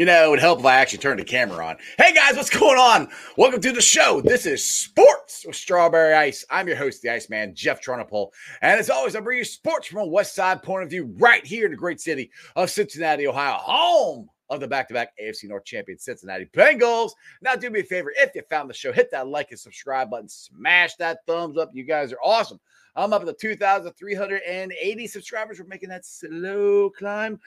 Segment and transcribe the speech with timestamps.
[0.00, 1.76] You know, it would help if I actually turned the camera on.
[1.98, 3.10] Hey guys, what's going on?
[3.36, 4.22] Welcome to the show.
[4.22, 6.42] This is Sports with Strawberry Ice.
[6.48, 8.30] I'm your host, the Iceman, Jeff Tronopole.
[8.62, 11.44] And as always, I bring you sports from a West Side point of view right
[11.44, 15.98] here in the great city of Cincinnati, Ohio, home of the back-to-back AFC North champion
[15.98, 17.10] Cincinnati Bengals.
[17.42, 20.08] Now, do me a favor, if you found the show, hit that like and subscribe
[20.08, 21.72] button, smash that thumbs up.
[21.74, 22.58] You guys are awesome.
[22.96, 25.60] I'm up at the 2,380 subscribers.
[25.60, 27.38] We're making that slow climb.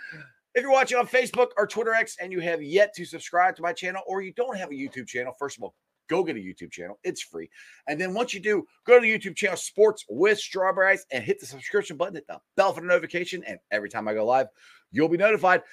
[0.56, 3.64] If you're watching on Facebook or Twitter X and you have yet to subscribe to
[3.64, 5.74] my channel or you don't have a YouTube channel, first of all,
[6.10, 7.00] go get a YouTube channel.
[7.04, 7.50] It's free.
[7.88, 11.24] And then once you do, go to the YouTube channel Sports with Strawberry Ice and
[11.24, 13.44] hit the subscription button, hit the bell for the notification.
[13.48, 14.46] And every time I go live,
[14.92, 15.64] you'll be notified.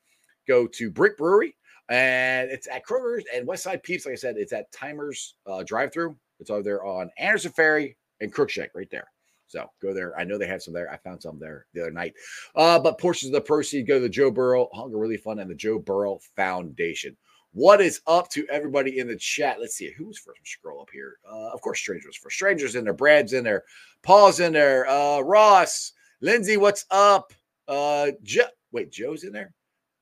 [0.45, 1.55] go to Brick Brewery.
[1.87, 4.05] And it's at Kroger's and Westside Peeps.
[4.05, 6.17] Like I said, it's at Timers uh, Drive Through.
[6.41, 9.07] It's over there on Anderson Ferry and Crookshank right there.
[9.47, 10.19] So go there.
[10.19, 10.91] I know they have some there.
[10.91, 12.13] I found some there the other night.
[12.57, 15.49] Uh, but portions of the proceeds go to the Joe Burrow Hunger Relief Fund and
[15.49, 17.15] the Joe Burrow Foundation.
[17.55, 19.61] What is up to everybody in the chat?
[19.61, 20.41] Let's see who's first.
[20.43, 21.19] Scroll up here.
[21.25, 22.91] Uh, of course, strangers for strangers in there.
[22.91, 23.63] Brad's in there.
[24.03, 24.85] Paul's in there.
[24.89, 27.31] Uh, Ross, Lindsay, what's up?
[27.69, 28.41] Uh, jo-
[28.73, 29.53] wait, Joe's in there.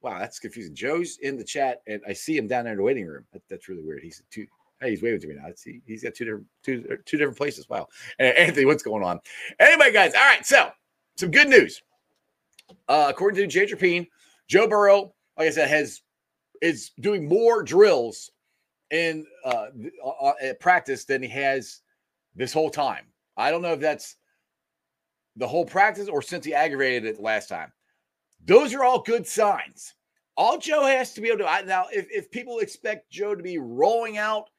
[0.01, 0.73] Wow, that's confusing.
[0.73, 3.23] Joe's in the chat, and I see him down there in the waiting room.
[3.33, 4.01] That, that's really weird.
[4.01, 4.47] He's two.
[4.81, 5.49] Hey, he's waving to me now.
[5.55, 5.83] See.
[5.85, 7.69] He's got two different two two different places.
[7.69, 7.87] Wow.
[8.17, 9.19] Anthony, what's going on?
[9.59, 10.15] Anyway, guys.
[10.15, 10.43] All right.
[10.43, 10.71] So
[11.17, 11.83] some good news.
[12.87, 14.07] Uh, according to Jay Rapien,
[14.47, 16.01] Joe Burrow, like I said, has
[16.61, 18.31] is doing more drills
[18.91, 19.67] in uh,
[20.05, 21.81] uh, at practice than he has
[22.35, 23.05] this whole time.
[23.35, 24.17] I don't know if that's
[25.35, 27.71] the whole practice or since he aggravated it last time.
[28.45, 29.95] Those are all good signs.
[30.35, 33.43] All Joe has to be able to I, now, if, if people expect Joe to
[33.43, 34.49] be rolling out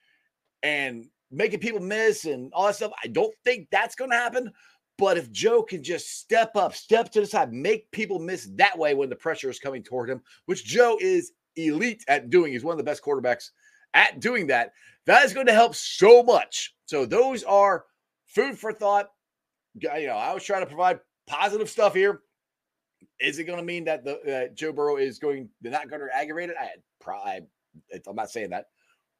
[0.62, 4.52] and making people miss and all that stuff, I don't think that's going to happen.
[4.96, 8.78] But if Joe can just step up, step to the side, make people miss that
[8.78, 12.52] way when the pressure is coming toward him, which Joe is elite at doing.
[12.52, 13.50] He's one of the best quarterbacks
[13.94, 14.72] at doing that.
[15.06, 16.74] That is going to help so much.
[16.86, 17.84] So those are
[18.26, 19.10] food for thought.
[19.74, 22.20] You know, I was trying to provide positive stuff here.
[23.20, 26.08] Is it going to mean that the uh, Joe Burrow is going not going to
[26.14, 26.56] aggravate it?
[26.58, 26.70] I,
[27.00, 27.46] probably,
[28.06, 28.66] I'm not saying that.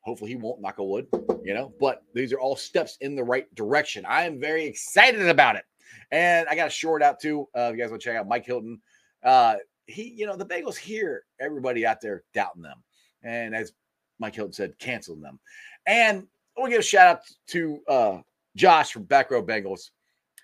[0.00, 1.06] Hopefully he won't knock a wood,
[1.42, 4.04] you know, but these are all steps in the right direction.
[4.06, 5.64] I am very excited about it.
[6.10, 7.48] And I got a short out too.
[7.56, 8.80] Uh, if you guys want to check out Mike Hilton.
[9.22, 12.82] Uh, he, you know, the Bengals hear everybody out there doubting them.
[13.22, 13.72] And as
[14.19, 15.38] Mike Hilton said, canceling them.
[15.86, 16.26] And
[16.56, 18.19] I want to give a shout out to uh,
[18.56, 19.90] Josh from Back Row Bengals.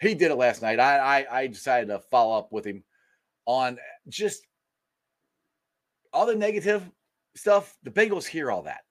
[0.00, 0.80] He did it last night.
[0.80, 2.82] I, I, I decided to follow up with him
[3.46, 3.78] on
[4.08, 4.46] just
[6.12, 6.90] all the negative
[7.36, 7.76] stuff.
[7.82, 8.82] The Bengals hear all that.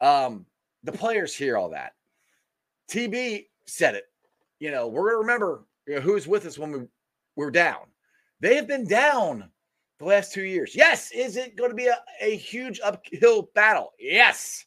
[0.00, 0.46] Um,
[0.82, 1.92] the players hear all that.
[2.90, 4.04] TB said it.
[4.58, 6.80] You know, we're gonna remember you know, who's with us when we
[7.36, 7.82] we're down.
[8.40, 9.50] They have been down
[10.00, 10.74] the last two years.
[10.74, 13.92] Yes, is it going to be a, a huge uphill battle?
[13.98, 14.64] Yes,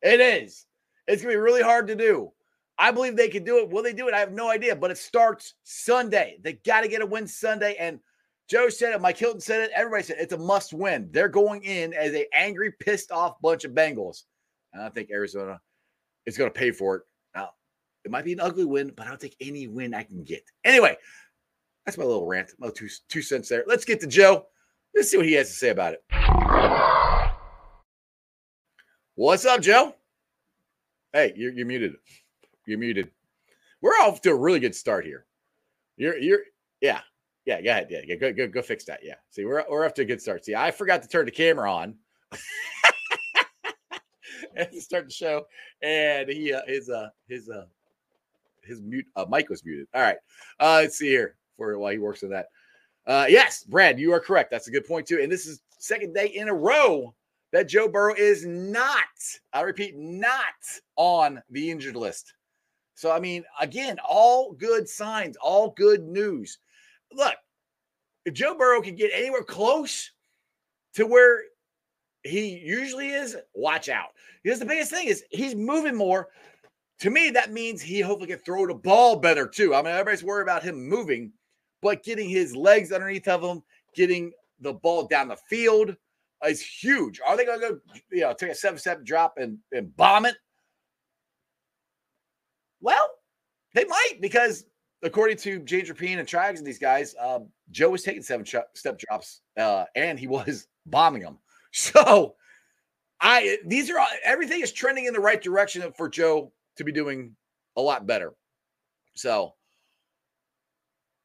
[0.00, 0.64] it is.
[1.06, 2.32] It's going to be really hard to do.
[2.78, 3.70] I believe they can do it.
[3.70, 4.14] Will they do it?
[4.14, 6.38] I have no idea, but it starts Sunday.
[6.42, 7.74] They got to get a win Sunday.
[7.80, 7.98] And
[8.48, 10.22] Joe said it, Mike Hilton said it, everybody said it.
[10.22, 11.08] it's a must win.
[11.10, 14.22] They're going in as a angry, pissed off bunch of Bengals.
[14.72, 15.60] And I think Arizona
[16.26, 17.02] is going to pay for it.
[17.34, 17.50] Now,
[18.04, 20.44] it might be an ugly win, but I'll take any win I can get.
[20.64, 20.96] Anyway,
[21.84, 23.64] that's my little rant, my two, two cents there.
[23.66, 24.46] Let's get to Joe.
[24.96, 26.02] Let's see what he has to say about it.
[29.14, 29.94] What's up, Joe?
[31.12, 31.96] Hey, you're, you're muted.
[32.66, 33.10] You're muted.
[33.82, 35.26] We're off to a really good start here.
[35.98, 36.40] You're, you're,
[36.80, 37.00] yeah,
[37.44, 37.60] yeah.
[37.60, 37.88] Go ahead.
[37.90, 38.14] Yeah, yeah.
[38.14, 39.00] Go, go, go fix that.
[39.02, 39.16] Yeah.
[39.28, 40.46] See, we're, we're off to a good start.
[40.46, 41.96] See, I forgot to turn the camera on.
[44.56, 45.44] and start the show,
[45.82, 47.66] and he uh, his uh his uh
[48.62, 49.86] his mute uh, mic was muted.
[49.94, 50.16] All right,
[50.58, 52.46] uh, let's see here for while he works on that.
[53.06, 54.50] Uh, yes, Brad, you are correct.
[54.50, 55.20] That's a good point too.
[55.22, 57.14] And this is second day in a row
[57.52, 59.04] that Joe Burrow is not.
[59.52, 60.44] I repeat, not
[60.96, 62.34] on the injured list.
[62.94, 66.58] So I mean, again, all good signs, all good news.
[67.12, 67.36] Look,
[68.24, 70.10] if Joe Burrow can get anywhere close
[70.94, 71.44] to where
[72.24, 74.08] he usually is, watch out.
[74.42, 76.28] Because the biggest thing is he's moving more.
[77.00, 79.74] To me, that means he hopefully can throw the ball better too.
[79.74, 81.32] I mean, everybody's worried about him moving,
[81.86, 83.62] but getting his legs underneath of him,
[83.94, 85.94] getting the ball down the field
[86.44, 87.20] is huge.
[87.24, 87.80] Are they going to go,
[88.10, 90.34] you know, take a seven-step drop and, and bomb it?
[92.80, 93.08] Well,
[93.72, 94.64] they might because
[95.04, 97.38] according to James Rapien and Trags and these guys, uh,
[97.70, 101.38] Joe was taking seven step drops uh, and he was bombing them.
[101.70, 102.34] So
[103.20, 106.90] I these are all, everything is trending in the right direction for Joe to be
[106.90, 107.36] doing
[107.76, 108.32] a lot better.
[109.14, 109.54] So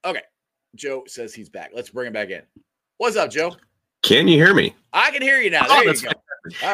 [0.05, 0.21] okay.
[0.75, 1.71] Joe says he's back.
[1.73, 2.41] Let's bring him back in.
[2.97, 3.55] What's up, Joe?
[4.03, 4.75] Can you hear me?
[4.93, 5.65] I can hear you now.
[5.69, 6.11] Oh, you go.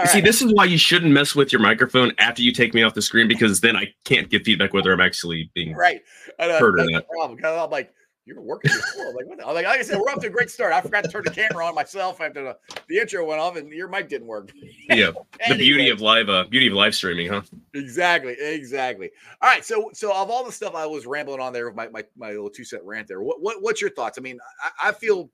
[0.05, 2.93] See, this is why you shouldn't mess with your microphone after you take me off
[2.93, 6.01] the screen because then I can't get feedback whether I'm actually being right.
[6.39, 7.07] heard or not.
[7.09, 7.39] Problem.
[7.43, 7.93] I'm like,
[8.27, 9.13] you're working before.
[9.13, 10.73] like, what the, like, like I said, we're off to a great start.
[10.73, 12.57] I forgot to turn the camera on myself after the,
[12.89, 14.51] the intro went off, and your mic didn't work.
[14.89, 15.11] yeah,
[15.47, 17.41] the beauty of live, uh, beauty of live streaming, huh?
[17.73, 19.09] Exactly, exactly.
[19.41, 21.87] All right, so so of all the stuff I was rambling on there with my
[21.87, 24.17] my, my little two cent rant there, what, what what's your thoughts?
[24.17, 25.29] I mean, I, I feel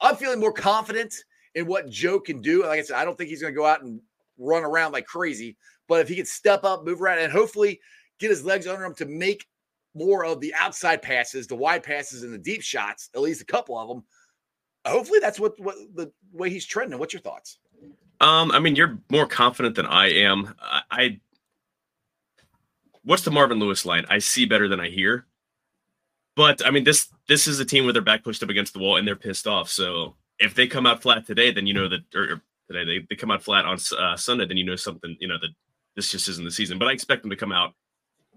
[0.00, 1.14] I'm feeling more confident
[1.54, 2.62] in what Joe can do.
[2.62, 4.00] Like I said, I don't think he's going to go out and
[4.38, 5.56] run around like crazy,
[5.88, 7.80] but if he can step up, move around, and hopefully
[8.20, 9.46] get his legs under him to make
[9.94, 13.46] more of the outside passes, the wide passes, and the deep shots, at least a
[13.46, 14.04] couple of them.
[14.86, 16.98] Hopefully, that's what, what the way he's trending.
[16.98, 17.58] What's your thoughts?
[18.20, 20.54] Um, I mean, you're more confident than I am.
[20.60, 21.20] I, I
[23.04, 24.04] what's the Marvin Lewis line?
[24.08, 25.26] I see better than I hear.
[26.34, 28.78] But I mean, this this is a team with their back pushed up against the
[28.78, 29.68] wall and they're pissed off.
[29.68, 33.16] So if they come out flat today, then you know that, or, today they, they
[33.16, 35.50] come out flat on uh, Sunday, then you know something, you know that
[35.94, 36.78] this just isn't the season.
[36.78, 37.74] But I expect them to come out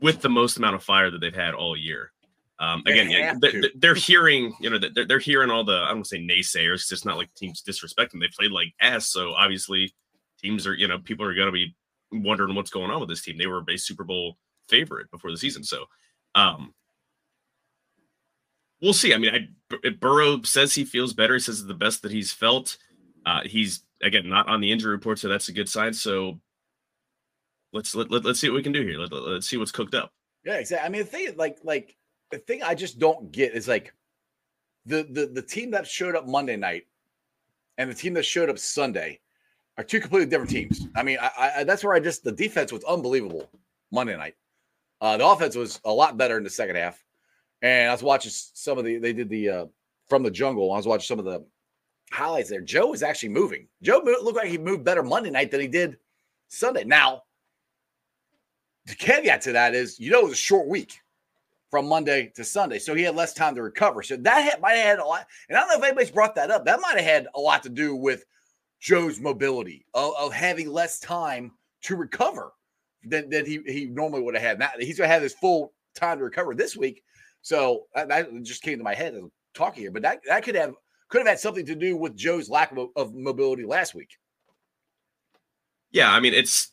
[0.01, 2.11] with the most amount of fire that they've had all year.
[2.59, 6.07] Um, again, yeah, they're, they're, hearing, you know, they're, they're hearing all the, I don't
[6.07, 6.75] say naysayers.
[6.75, 8.21] It's just not like teams disrespect them.
[8.21, 9.07] They played like ass.
[9.07, 9.93] So obviously
[10.41, 11.75] teams are, you know, people are going to be
[12.11, 13.37] wondering what's going on with this team.
[13.37, 14.37] They were a Super Bowl
[14.69, 15.63] favorite before the season.
[15.63, 15.85] So,
[16.33, 16.73] um,
[18.81, 19.13] we'll see.
[19.13, 21.33] I mean, I, Burrow says he feels better.
[21.33, 22.77] He says it's the best that he's felt.
[23.25, 25.93] Uh, he's again not on the injury report, so that's a good sign.
[25.93, 26.39] So
[27.73, 28.97] let's let, let us see what we can do here.
[28.99, 30.11] Let, let, let's see what's cooked up.
[30.45, 30.85] Yeah, exactly.
[30.85, 31.95] I mean, the thing like like
[32.31, 33.93] the thing I just don't get is like
[34.85, 36.85] the the the team that showed up Monday night
[37.77, 39.19] and the team that showed up Sunday
[39.77, 40.87] are two completely different teams.
[40.95, 43.49] I mean, I, I that's where I just the defense was unbelievable
[43.91, 44.35] Monday night.
[45.01, 47.03] Uh, the offense was a lot better in the second half,
[47.61, 49.65] And I was watching some of the they did the uh
[50.07, 50.71] from the jungle.
[50.71, 51.45] I was watching some of the
[52.11, 52.61] highlights there.
[52.61, 53.67] Joe was actually moving.
[53.81, 55.97] Joe looked like he moved better Monday night than he did
[56.47, 56.83] Sunday.
[56.83, 57.23] Now,
[58.85, 60.99] the caveat to that is, you know, it was a short week
[61.71, 64.03] from Monday to Sunday, so he had less time to recover.
[64.03, 65.27] So that had, might have had a lot.
[65.49, 66.65] And I don't know if anybody's brought that up.
[66.65, 68.25] That might have had a lot to do with
[68.79, 71.51] Joe's mobility of, of having less time
[71.83, 72.51] to recover
[73.03, 74.59] than, than he, he normally would have had.
[74.59, 77.03] Now he's going to have his full time to recover this week.
[77.41, 79.91] So that, that just came to my head as I'm talking here.
[79.91, 80.75] But that, that could have
[81.09, 84.09] could have had something to do with Joe's lack of, of mobility last week.
[85.91, 86.71] Yeah, I mean it's.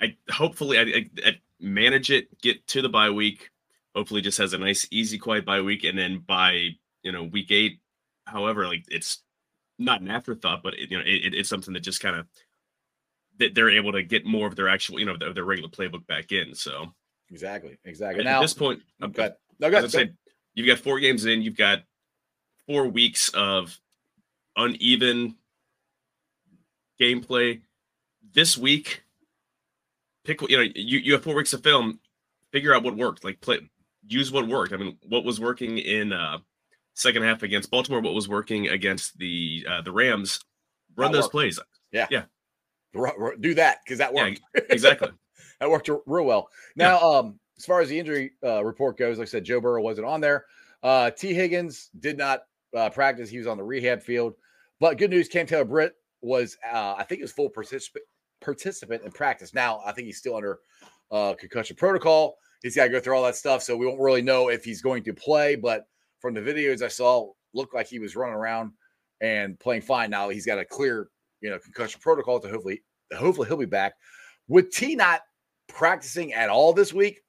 [0.00, 3.50] I, I hopefully I, I, manage it, get to the bye week.
[3.94, 6.70] Hopefully, just has a nice, easy, quiet bye week, and then by
[7.02, 7.80] you know week eight,
[8.26, 9.22] however, like it's
[9.78, 12.26] not an afterthought, but it, you know it, it's something that just kind of
[13.38, 16.06] that they're able to get more of their actual you know their, their regular playbook
[16.06, 16.54] back in.
[16.54, 16.92] So
[17.30, 18.24] exactly, exactly.
[18.24, 19.90] Now, at this point, okay, no, go ahead.
[19.90, 20.10] Say,
[20.54, 21.42] you've got four games in.
[21.42, 21.82] You've got
[22.66, 23.78] four weeks of
[24.56, 25.36] uneven
[27.00, 27.62] gameplay.
[28.34, 29.02] This week,
[30.28, 31.98] pick you know you, you have four weeks of film.
[32.52, 33.24] Figure out what worked.
[33.24, 33.58] Like play,
[34.06, 34.72] use what worked.
[34.72, 36.38] I mean, what was working in uh
[36.94, 38.00] second half against Baltimore?
[38.00, 40.40] What was working against the uh, the Rams?
[40.96, 41.32] Run that those worked.
[41.32, 41.60] plays.
[41.92, 42.24] Yeah, yeah.
[43.40, 44.40] Do that because that worked.
[44.54, 45.10] Yeah, exactly.
[45.60, 46.48] that worked real well.
[46.76, 47.18] Now, yeah.
[47.18, 50.06] um, as far as the injury uh, report goes, like I said, Joe Burrow wasn't
[50.06, 50.44] on there.
[50.82, 52.42] Uh, Tee Higgins did not
[52.76, 53.28] uh, practice.
[53.30, 54.34] He was on the rehab field.
[54.80, 58.04] But good news, Cam Taylor Britt was, uh, I think, he was full participant
[58.40, 59.54] participant in practice.
[59.54, 60.60] Now, I think he's still under
[61.10, 62.36] uh, concussion protocol.
[62.62, 64.82] He's got to go through all that stuff, so we won't really know if he's
[64.82, 65.54] going to play.
[65.54, 65.86] But
[66.20, 68.72] from the videos I saw, looked like he was running around
[69.20, 70.10] and playing fine.
[70.10, 71.08] Now he's got a clear,
[71.40, 72.82] you know, concussion protocol to hopefully,
[73.16, 73.94] hopefully he'll be back.
[74.48, 75.20] With T not
[75.68, 77.22] practicing at all this week,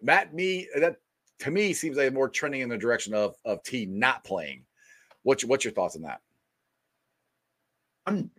[0.00, 0.96] Matt, me that
[1.40, 4.64] to me seems like more trending in the direction of of T not playing.
[5.22, 6.20] What's what's your thoughts on that?
[8.06, 8.30] I'm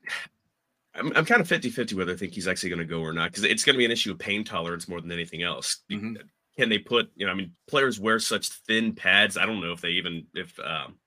[0.96, 3.14] I'm, I'm kind of 50 50 whether I think he's actually going to go or
[3.14, 5.80] not because it's going to be an issue of pain tolerance more than anything else.
[5.92, 6.16] Mm-hmm.
[6.58, 9.38] Can they put, you know, I mean, players wear such thin pads.
[9.38, 10.98] I don't know if they even, if um,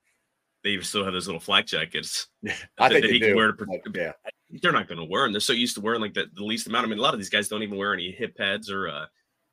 [0.64, 2.26] they even still have those little flak jackets.
[2.78, 3.36] I think they do.
[3.36, 4.12] Wear to, yeah.
[4.50, 5.32] They're not going to wear them.
[5.32, 6.86] They're so used to wearing like the, the least amount.
[6.86, 9.06] I mean, a lot of these guys don't even wear any hip pads or uh,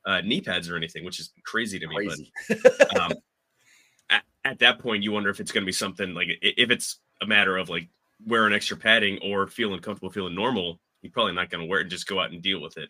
[0.05, 1.95] uh, knee pads or anything, which is crazy to me.
[1.95, 2.31] Crazy.
[2.47, 3.13] But um,
[4.09, 6.99] at, at that point, you wonder if it's going to be something like if it's
[7.21, 7.89] a matter of like
[8.25, 11.83] wearing extra padding or feeling comfortable, feeling normal, you're probably not going to wear it
[11.83, 12.89] and just go out and deal with it.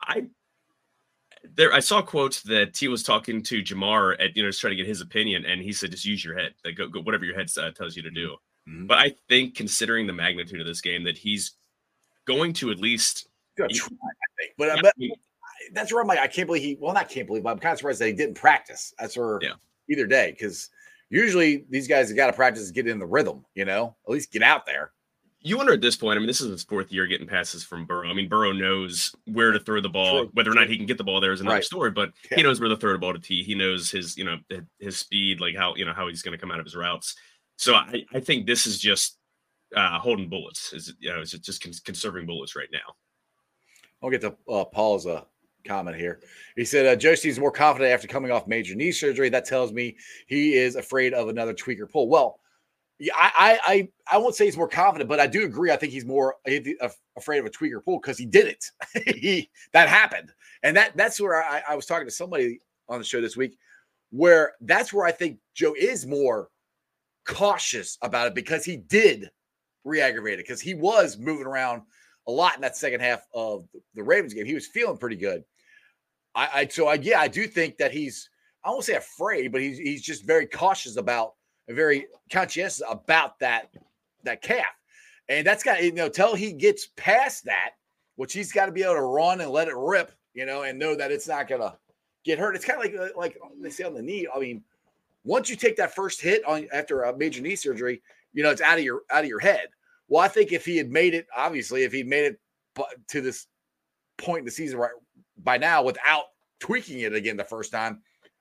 [0.00, 0.26] I
[1.54, 4.72] there I saw quotes that he was talking to Ja'Marr at you know just trying
[4.72, 7.24] to get his opinion, and he said just use your head, like go, go whatever
[7.24, 8.36] your head uh, tells you to do.
[8.68, 8.86] Mm-hmm.
[8.86, 11.52] But I think considering the magnitude of this game, that he's
[12.26, 13.28] going to at least.
[13.56, 14.94] Try, I think, but, yeah, but
[15.72, 16.76] that's where I'm like, I can't believe he.
[16.80, 18.94] Well, not can't believe, but I'm kind of surprised that he didn't practice.
[18.98, 19.54] That's for yeah.
[19.90, 20.70] either day because
[21.12, 24.32] usually these guys have got to practice get in the rhythm, you know, at least
[24.32, 24.92] get out there.
[25.44, 27.84] You wonder at this point, I mean, this is his fourth year getting passes from
[27.84, 28.08] Burrow.
[28.08, 30.20] I mean, Burrow knows where to throw the ball.
[30.20, 30.30] True.
[30.34, 31.64] Whether or not he can get the ball there is another right.
[31.64, 32.36] story, but yeah.
[32.36, 33.42] he knows where to throw the ball to T.
[33.42, 34.38] He knows his, you know,
[34.78, 37.16] his speed, like how, you know, how he's going to come out of his routes.
[37.56, 39.18] So I, I think this is just
[39.76, 40.72] uh, holding bullets.
[40.72, 42.94] Is you know, it's just conserving bullets right now.
[44.02, 45.22] I'll get to uh, Paul's uh,
[45.64, 46.20] comment here.
[46.56, 49.28] He said uh, Joe seems more confident after coming off major knee surgery.
[49.28, 52.08] That tells me he is afraid of another tweaker pull.
[52.08, 52.40] Well,
[52.98, 55.70] yeah, I I I won't say he's more confident, but I do agree.
[55.70, 58.64] I think he's more afraid of a tweaker pull because he did it.
[59.18, 63.04] he that happened, and that that's where I, I was talking to somebody on the
[63.04, 63.56] show this week,
[64.10, 66.48] where that's where I think Joe is more
[67.24, 69.30] cautious about it because he did
[69.84, 71.82] re-aggravate it because he was moving around
[72.28, 74.46] a lot in that second half of the Ravens game.
[74.46, 75.42] He was feeling pretty good.
[76.34, 78.28] I, I so I yeah, I do think that he's
[78.64, 81.34] I won't say afraid, but he's he's just very cautious about
[81.68, 83.74] very conscientious about that
[84.24, 84.66] that calf.
[85.28, 87.72] And that's got you know, till he gets past that,
[88.16, 90.78] which he's got to be able to run and let it rip, you know, and
[90.78, 91.76] know that it's not gonna
[92.24, 92.56] get hurt.
[92.56, 94.26] It's kind of like uh, like they say on the knee.
[94.34, 94.62] I mean,
[95.24, 98.60] once you take that first hit on after a major knee surgery, you know, it's
[98.60, 99.68] out of your out of your head.
[100.08, 102.40] Well, I think if he had made it, obviously, if he'd made it
[103.08, 103.46] to this
[104.18, 104.90] point in the season right
[105.42, 106.24] by now without
[106.60, 108.00] tweaking it again the first time,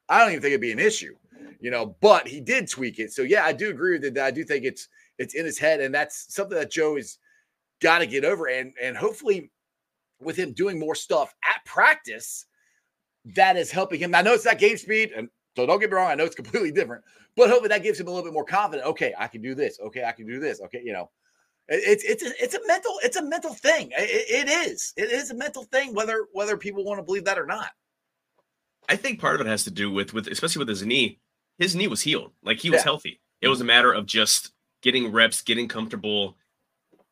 [0.10, 1.16] I don't even think it'd be an issue,
[1.60, 1.96] you know.
[2.02, 4.18] But he did tweak it, so yeah, I do agree with it.
[4.18, 7.18] I do think it's it's in his head, and that's something that Joe has
[7.82, 9.52] got to get over, and and hopefully,
[10.20, 12.46] with him doing more stuff at practice,
[13.36, 14.14] that is helping him.
[14.14, 16.36] I know it's not game speed, and so don't get me wrong, I know it's
[16.44, 17.04] completely different,
[17.36, 18.88] but hopefully that gives him a little bit more confidence.
[18.90, 19.80] Okay, I can do this.
[19.80, 20.62] Okay, I can do this.
[20.62, 21.10] Okay, you know.
[21.74, 23.92] It's it's a, it's a mental it's a mental thing.
[23.98, 27.40] It, it is it is a mental thing whether whether people want to believe that
[27.40, 27.70] or not.
[28.90, 31.20] I think part of it has to do with with especially with his knee.
[31.60, 32.84] His knee was healed, like he was Yeah.
[32.86, 33.22] healthy.
[33.40, 34.52] It was a matter of just
[34.82, 36.38] getting reps, getting comfortable,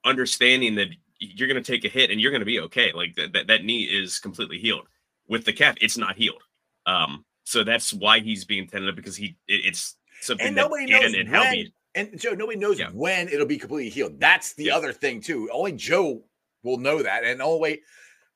[0.03, 0.89] understanding that
[1.19, 2.91] you're going to take a hit and you're going to be okay.
[2.91, 4.87] Like that, that that knee is completely healed.
[5.27, 6.43] With the calf, it's not healed.
[6.85, 10.85] Um, so that's why he's being tentative because he it, it's something And that nobody
[10.85, 11.71] knows and when.
[11.99, 12.89] And Joe, nobody knows Yeah.
[12.93, 14.19] when it'll be completely healed.
[14.19, 14.75] That's the Yeah.
[14.77, 15.49] other thing too.
[15.51, 16.23] Only Joe
[16.63, 17.81] will know that, and only way,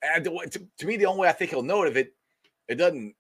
[0.02, 2.14] and to, to me, the only way I think he'll know it if it
[2.68, 3.16] it doesn't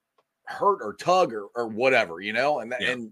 [0.45, 2.59] hurt or tug or or whatever, you know.
[2.59, 2.91] And that, Yeah.
[2.91, 3.12] and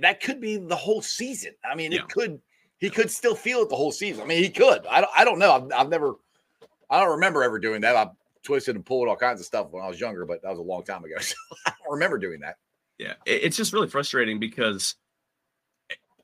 [0.00, 1.54] that could be the whole season.
[1.64, 2.40] I mean, it could.
[2.78, 4.22] He could still feel it the whole season.
[4.22, 4.84] I mean, he could.
[4.86, 5.10] I don't.
[5.16, 5.52] I don't know.
[5.52, 6.14] I've, I've never.
[6.90, 7.96] I don't remember ever doing that.
[7.96, 8.10] I
[8.42, 10.62] twisted and pulled all kinds of stuff when I was younger, but that was a
[10.62, 11.16] long time ago.
[11.20, 11.34] So
[11.66, 12.58] I don't remember doing that.
[12.98, 14.94] Yeah, it's just really frustrating because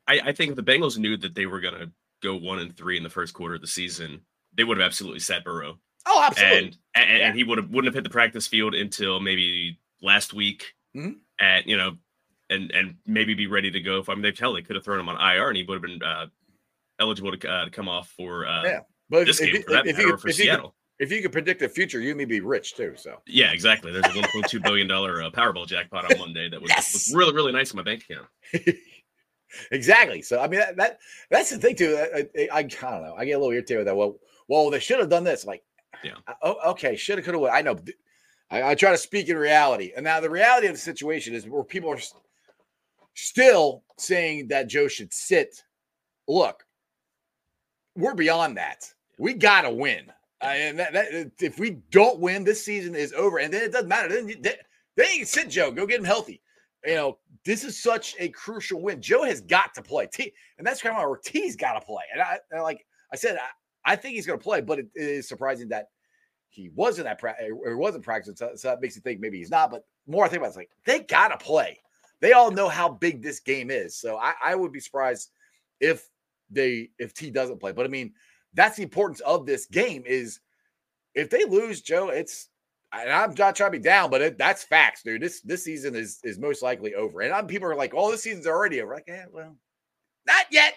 [0.08, 1.90] I, I think if the Bengals knew that they were going to
[2.22, 4.20] go one and three in the first quarter of the season,
[4.54, 6.58] they would have absolutely sat Burrow, Oh, absolutely.
[6.58, 7.26] and and, Yeah.
[7.28, 11.18] and he would have wouldn't have hit the practice field until maybe last week, Mhm.
[11.38, 11.96] and you know,
[12.50, 13.98] and and maybe be ready to go.
[14.00, 15.74] If I mean, they tell they could have thrown him on IR, and he would
[15.74, 16.26] have been uh,
[16.98, 18.80] eligible to, uh, to come off for uh, Yeah.
[19.10, 20.50] but this if, game if, for that if, matter, you, or for if, you could,
[20.50, 20.74] Seattle.
[20.98, 22.94] if you could predict the future, you may be rich too.
[22.96, 23.92] So Yeah, exactly.
[23.92, 26.92] There's a 1.2 billion dollar uh, Powerball jackpot on Monday that was, Yes!
[26.94, 28.26] was really really nice in my bank account.
[29.70, 30.22] exactly.
[30.22, 30.98] So I mean that, that
[31.30, 31.98] that's the thing too.
[32.14, 33.14] I, I, I don't know.
[33.16, 33.96] I get a little irritated with that.
[33.96, 34.16] Well,
[34.48, 35.44] well, they should have done this.
[35.44, 35.62] Like,
[36.02, 36.14] Yeah.
[36.42, 36.96] Oh, okay.
[36.96, 37.44] Should have, could have.
[37.44, 37.78] I know.
[38.50, 41.46] I, I try to speak in reality, and now the reality of the situation is
[41.46, 42.00] where people are
[43.14, 45.62] still saying that Joe should sit.
[46.26, 46.64] Look,
[47.96, 48.92] we're beyond that.
[49.18, 50.10] We got to win.
[50.40, 53.38] Uh, and that, that, if we don't win, this season is over.
[53.38, 54.08] And then it doesn't matter.
[54.08, 54.54] Then you, they,
[54.96, 55.72] they sit Joe.
[55.72, 56.40] Go get him healthy.
[56.84, 59.02] You know, this is such a crucial win.
[59.02, 60.06] Joe has got to play.
[60.06, 62.04] T, and that's kind of where T's got to play.
[62.12, 64.88] And I, and like I said, I, I think he's going to play, but it
[64.94, 65.88] is surprising that
[66.50, 68.36] he wasn't that practice or wasn't practicing.
[68.36, 69.70] So, so that makes you think maybe he's not.
[69.70, 71.78] But more I think about it, it's like they got to play.
[72.20, 73.96] They all know how big this game is.
[73.96, 75.30] So I, I would be surprised
[75.80, 76.08] if
[76.50, 77.72] they if T doesn't play.
[77.72, 78.12] But I mean,
[78.54, 80.40] that's the importance of this game is
[81.14, 82.48] if they lose, Joe, it's
[82.92, 85.20] and I'm not trying to be down, but it, that's facts, dude.
[85.20, 87.20] This this season is is most likely over.
[87.20, 89.56] And I'm, people are like, "Oh, this season's already over." Like, yeah, well,
[90.26, 90.74] not yet.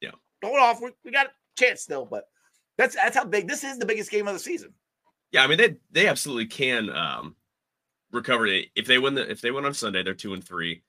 [0.00, 0.10] Yeah.
[0.42, 0.80] hold off.
[0.80, 2.24] We, we got a chance still, but
[2.76, 3.78] that's that's how big this is.
[3.78, 4.72] The biggest game of the season.
[5.30, 7.36] Yeah, I mean they they absolutely can um
[8.12, 10.82] recover it if they win the if they win on Sunday they're two and three.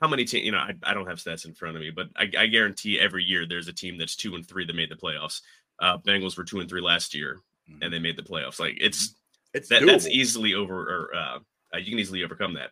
[0.00, 0.46] How many teams?
[0.46, 2.98] You know, I, I don't have stats in front of me, but I, I guarantee
[2.98, 5.42] every year there's a team that's two and three that made the playoffs.
[5.80, 7.40] Uh, Bengals were two and three last year,
[7.82, 8.58] and they made the playoffs.
[8.58, 9.16] Like it's
[9.54, 11.38] It's that, that's easily over or uh,
[11.74, 12.70] uh, you can easily overcome that.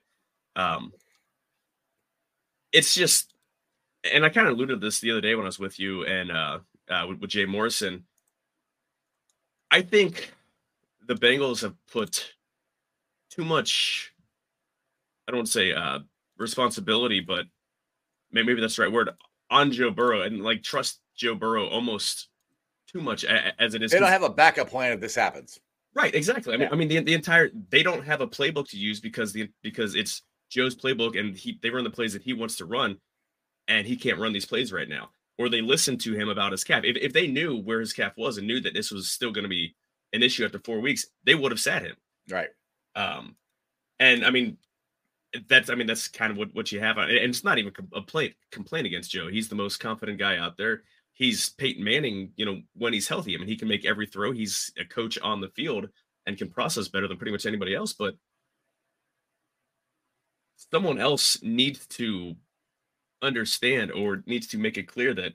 [0.57, 0.93] Um
[2.73, 3.35] it's just
[4.12, 6.05] and i kind of alluded to this the other day when i was with you
[6.07, 8.05] and uh, uh with, with jay morrison.
[9.73, 10.33] I think
[11.07, 12.35] the bengals have put
[13.31, 14.12] too much
[15.27, 15.99] i don't want to say uh
[16.38, 17.47] responsibility but
[18.33, 19.11] maybe that's the right word
[19.51, 22.29] on joe burrow and like trust joe burrow almost
[22.87, 25.14] too much a- a- as it is They don't have a backup plan if this
[25.14, 25.59] happens.
[25.94, 26.55] Right, exactly.
[26.55, 26.72] I mean, Yeah.
[26.72, 29.94] I mean, the, the entire they don't have a playbook to use because the because
[29.94, 32.98] it's Joe's playbook and he they run the plays that he wants to run,
[33.68, 35.11] and he can't run these plays right now.
[35.38, 36.85] Or they listen to him about his calf.
[36.85, 39.44] If if they knew where his calf was and knew that this was still going
[39.44, 39.74] to be
[40.12, 41.96] an issue after four weeks, they would have sat him.
[42.29, 42.48] Right.
[42.94, 43.37] Um,
[43.98, 44.59] and I mean,
[45.48, 47.72] that's I mean that's kind of what what you have, on, and it's not even
[47.76, 49.29] a complaint complaint against Joe.
[49.29, 50.83] He's the most confident guy out there.
[51.21, 53.35] He's Peyton Manning, you know, when he's healthy.
[53.35, 54.33] I mean, he can make every throw.
[54.33, 55.87] He's a coach on the field
[56.25, 57.93] and can process better than pretty much anybody else.
[57.93, 58.15] But
[60.57, 62.37] someone else needs to
[63.21, 65.35] understand or needs to make it clear that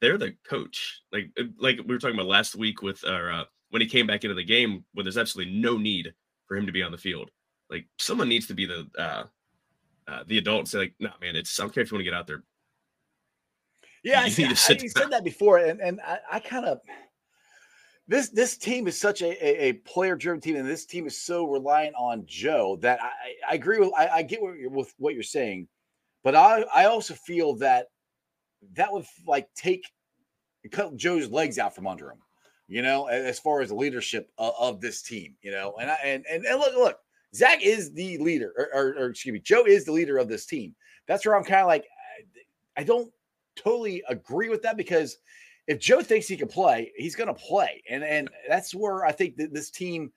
[0.00, 1.02] they're the coach.
[1.12, 4.24] Like like we were talking about last week with or uh, when he came back
[4.24, 6.12] into the game when there's absolutely no need
[6.48, 7.30] for him to be on the field.
[7.70, 9.24] Like someone needs to be the uh,
[10.08, 12.00] uh, the adult and say like, nah, man, it's I don't care if you want
[12.00, 12.42] to get out there.
[14.02, 16.18] Yeah, You I, need see, to I, sit you said that before, and and I,
[16.32, 16.80] I kind of
[18.08, 21.20] this this team is such a, a, a player driven team, and this team is
[21.20, 24.70] so reliant on Joe that I, I- I agree with I, I get what you're,
[24.70, 25.68] with what you're saying,
[26.24, 27.86] but I I also feel that
[28.74, 29.84] that would like take
[30.70, 32.18] cut Joe's legs out from under him,
[32.68, 35.98] you know, as far as the leadership of, of this team, you know, and I
[36.04, 36.98] and and, and look look,
[37.34, 40.46] Zac is the leader, or, or, or excuse me, Joe is the leader of this
[40.46, 40.74] team.
[41.06, 41.86] That's where I'm kind of like,
[42.76, 43.12] I don't
[43.62, 45.18] totally agree with that because
[45.66, 49.12] if Joe thinks he can play, he's going to play, and and that's where I
[49.12, 50.12] think that this team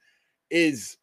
[0.49, 0.97] is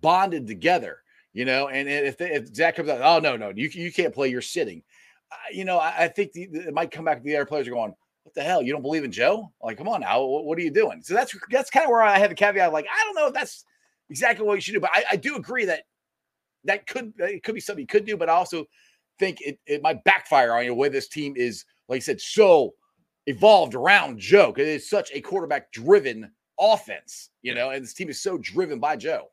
[0.00, 1.02] bonded together.
[1.32, 4.14] You know, and, if they, if Zac comes out, oh no no you you can't
[4.14, 4.82] play, you're sitting.
[5.30, 7.68] Uh, you know, I, I think the, the- it might come back the other players
[7.68, 8.62] are going, what the hell?
[8.62, 9.52] You don't believe in Joe?
[9.62, 11.02] Like, come on now, what, what are you doing?
[11.02, 12.72] So that's that's kind of where I have the caveat.
[12.72, 13.64] Like, I don't know if that's
[14.10, 14.80] exactly what you should do.
[14.80, 15.82] But I, I do agree that
[16.64, 18.64] that could it could be something you could do, but I also
[19.18, 22.74] think it, it might backfire on you way this team is, like I said, so
[23.26, 24.52] evolved around Joe.
[24.52, 28.78] Because it's such a quarterback driven offense, you know, and this team is so driven
[28.78, 29.30] by Joe.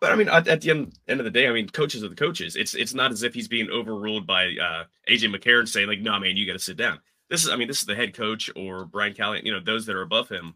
[0.00, 2.08] But I mean, at, at the end, end of the day, I mean, coaches are
[2.08, 2.54] the coaches.
[2.54, 6.12] It's it's not as if he's being overruled by uh, AJ McCarron saying like, "No,
[6.12, 7.00] nah, man, you got to sit down."
[7.30, 9.84] This is, I mean, this is the head coach or Brian Callahan, you know, those
[9.86, 10.54] that are above him,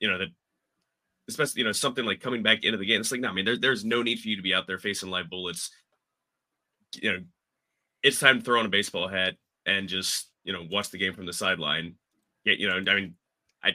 [0.00, 0.28] you know, that
[1.28, 3.00] especially you know something like coming back into the game.
[3.00, 4.78] It's like, no, I mean, there, there's no need for you to be out there
[4.78, 5.70] facing live bullets.
[6.94, 7.18] You know,
[8.02, 9.34] it's time to throw on a baseball hat
[9.66, 11.94] and just you know watch the game from the sideline.
[12.44, 13.14] Yeah, you know, I mean,
[13.62, 13.72] I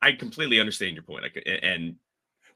[0.00, 1.24] I completely understand your point.
[1.24, 1.96] I, could, and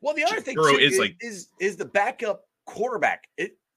[0.01, 3.29] well, the other thing too, is, is like is is the backup quarterback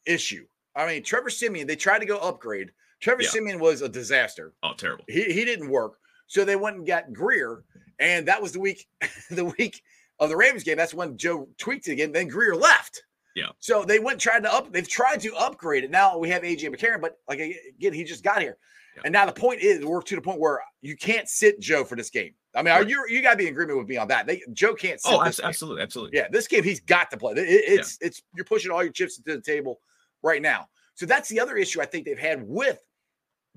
[0.06, 0.46] issue.
[0.78, 2.72] I mean, Trevor Siemian, they tried to go upgrade.
[3.02, 3.30] Trevor yeah.
[3.30, 4.54] Siemian was a disaster.
[4.64, 5.04] Oh, terrible.
[5.10, 5.98] He he didn't work.
[6.28, 7.66] So they went and got Greer,
[8.00, 8.88] and that was the week
[9.30, 9.82] the week
[10.20, 10.78] of the Ravens game.
[10.78, 12.14] That's when Joe tweaked it again.
[12.14, 13.04] Then Greer left.
[13.36, 13.50] Yeah.
[13.60, 14.72] So they went tried to up.
[14.72, 15.92] They've tried to upgrade it.
[15.92, 18.58] Now we have AJ McCarron, but like again, he just got here.
[19.04, 21.96] And now the point is, we're to the point where you can't sit Joe for
[21.96, 22.34] this game.
[22.56, 24.26] I mean, are you you got to be in agreement with me on that?
[24.26, 25.00] They, Joe can't.
[25.00, 25.12] Sit.
[25.14, 26.18] Oh, absolutely, absolutely.
[26.18, 27.34] Yeah, this game he's got to play.
[27.34, 28.08] It, it's yeah.
[28.08, 29.80] it's you're pushing all your chips into the table
[30.24, 30.68] right now.
[30.96, 32.80] So that's the other issue I think they've had with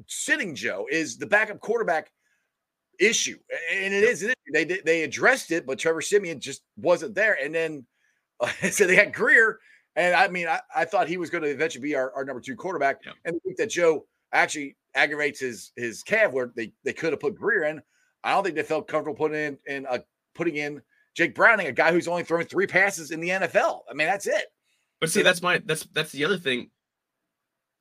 [0.07, 2.13] sitting Joe is the backup quarterback
[3.01, 3.39] issue,
[3.73, 4.53] and it is an issue.
[4.53, 7.39] They they addressed it, but Trevor Siemian just wasn't there.
[7.43, 7.87] And then
[8.71, 9.59] so they had Greer,
[9.97, 12.41] and I mean, I, I thought he was going to eventually be our, our number
[12.41, 13.01] two quarterback.
[13.05, 13.13] Yeah.
[13.25, 17.21] And the week that Joe actually aggravates his his calf, where they they could have
[17.21, 17.83] put Greer in.
[18.25, 19.99] I don't think they felt comfortable putting in in uh,
[20.35, 20.83] putting in
[21.15, 23.81] Jake Browning, a guy who's only thrown three passes in the NFL.
[23.91, 24.45] I mean, that's it.
[25.01, 26.71] But see, that's my that's that's the other thing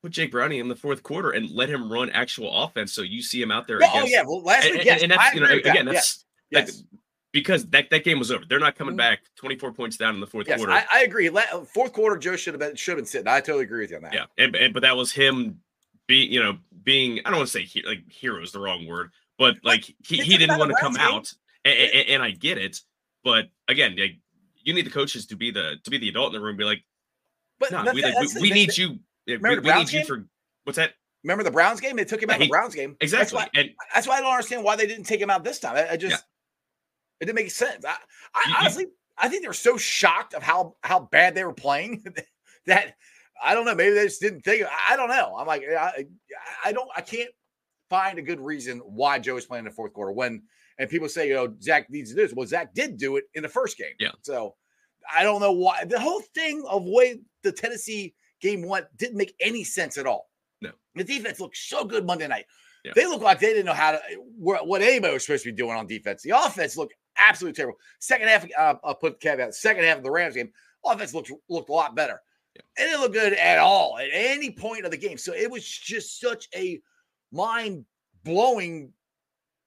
[0.02, 2.94] put Jake Browning in the fourth quarter and let him run actual offense.
[2.94, 3.78] So you see him out there.
[3.78, 5.94] Oh, against, oh yeah, well last week, and, yes, and that's you know again that.
[5.94, 6.78] that's yes.
[6.78, 6.84] That,
[7.32, 8.44] because that, that game was over.
[8.48, 8.98] They're not coming mm-hmm.
[8.98, 10.74] back 24 points down in the fourth yes, quarter.
[10.74, 11.30] I, I, agree.
[11.74, 13.28] Fourth quarter, Joe should have been should have been sitting.
[13.28, 14.14] I totally agree with you on that.
[14.14, 15.62] Yeah, and, and but that was him
[16.08, 18.86] being you know being I don't want to say he, like hero is the wrong
[18.88, 21.02] word, but like he, he didn't want to come game.
[21.02, 21.32] out,
[21.66, 22.80] and, and, and, I get it.
[23.24, 24.18] But again, like,
[24.64, 26.58] you need the coaches to be the to be the adult in the room.
[26.58, 26.84] Be like,
[27.60, 29.00] but no, we, like, we, eh, we need you.
[29.28, 30.26] We, we need you for
[30.64, 30.94] What's that?
[31.24, 31.96] Remember the Browns game?
[31.96, 32.98] They took him out yeah, he, the Browns game.
[33.00, 33.20] Exactly.
[33.20, 35.60] That's why, and that's why I don't understand why they didn't take him out this
[35.60, 35.76] time.
[35.76, 37.22] I, I just yeah.
[37.22, 37.86] it didn't make sense.
[37.86, 37.96] I,
[38.34, 38.86] I you, honestly
[39.22, 42.04] I think they were so shocked of how how bad they were playing
[42.66, 42.96] that
[43.42, 43.76] I don't know.
[43.76, 44.66] Maybe they just didn't think.
[44.90, 45.36] I don't know.
[45.38, 46.06] I'm like I,
[46.66, 47.30] I don't I can't
[47.90, 50.44] find a good reason why Joe is playing in the fourth quarter when
[50.78, 52.34] and people say you know Zac needs to do this.
[52.34, 53.94] Well, Zac did do it in the first game.
[54.00, 54.12] Yeah.
[54.22, 54.56] So
[55.14, 59.36] I don't know why the whole thing of way the Tennessee game went didn't make
[59.40, 60.30] any sense at all.
[60.62, 60.72] No.
[60.96, 62.46] The defense looked so good Monday night.
[62.84, 62.94] Yeah.
[62.96, 64.00] They look like they didn't know how to
[64.38, 66.24] what anybody was supposed to be doing on defense.
[66.24, 67.78] The offense looked absolutely terrible.
[68.00, 69.54] Second half, uh, I'll put the caveat.
[69.54, 70.52] Second half of the Rams game,
[70.86, 72.22] offense looked looked a lot better.
[72.56, 75.18] It didn't look good at all at any point of the game.
[75.18, 76.82] So it was just such a
[77.32, 77.86] mind
[78.24, 78.92] blowing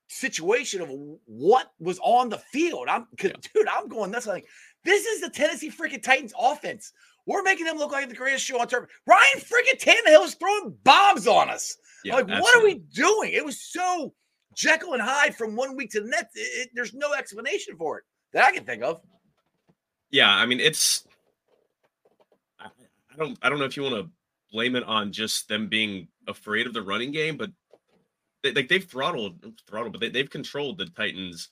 [0.09, 0.91] situation of
[1.25, 2.89] what was on the field.
[2.89, 3.33] I'm, yeah.
[3.55, 4.27] dude, I'm going nuts.
[4.27, 4.47] Like
[4.85, 6.93] this is the Tennessee freaking Titans offense.
[7.27, 8.89] We're making them look like the greatest show on turf.
[9.07, 11.77] Ryan freaking Tannehill is throwing bombs on us.
[12.05, 12.43] Yeah, like, absolutely.
[12.43, 13.33] what are we doing?
[13.33, 14.13] It was so
[14.55, 16.37] Jekyll and Hyde from one week to the next.
[16.37, 19.01] It, it, there's no explanation for it that I can think of.
[20.11, 21.07] Yeah, I mean, it's.
[23.15, 23.39] I, don't.
[23.43, 24.11] I don't know if you want to
[24.53, 27.51] blame it on just them being afraid of the running game, but
[28.43, 31.51] they, like they've throttled, throttled, but they, they've controlled the Titans.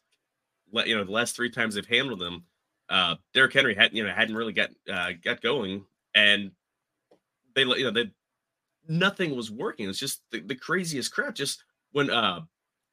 [0.73, 2.45] You know, the last three times they've handled them
[2.93, 6.51] uh, Derrick Henry had you know hadn't really got uh, got going, and
[7.55, 8.11] they you know they
[8.87, 9.89] nothing was working.
[9.89, 11.35] It's just the, the craziest crap.
[11.35, 12.41] Just when uh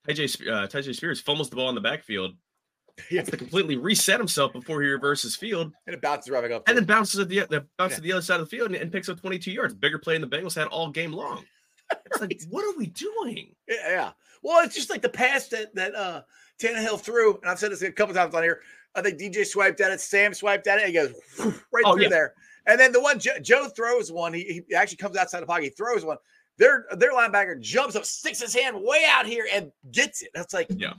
[0.07, 2.35] Tyjae uh, Tyjae Spears fumbles the ball in the backfield,
[3.09, 6.67] he has to completely reset himself before he reverses field, and it bounces right up,
[6.67, 8.01] and then bounces at the, the bounces yeah.
[8.01, 9.73] to the other side of the field and, and, picks up 22 yards.
[9.73, 11.43] Bigger play in the Bengals had all game long.
[12.05, 12.29] It's right.
[12.29, 13.55] like, what are we doing?
[13.67, 14.11] Yeah, yeah.
[14.41, 16.21] Well, it's just like the pass that that uh
[16.59, 18.61] Tannehill threw, and I've said this a couple times on here.
[18.95, 20.01] I think DJ swiped at it.
[20.01, 20.87] Sam swiped at it.
[20.87, 21.13] he goes
[21.71, 22.09] right oh, through yeah.
[22.09, 22.33] there.
[22.65, 24.33] And then the one Joe, Joe throws one.
[24.33, 25.63] He, he, actually comes outside the pocket.
[25.63, 26.17] He throws one.
[26.57, 30.29] Their their linebacker jumps up, sticks his hand way out here, and gets it.
[30.33, 30.93] That's like yeah.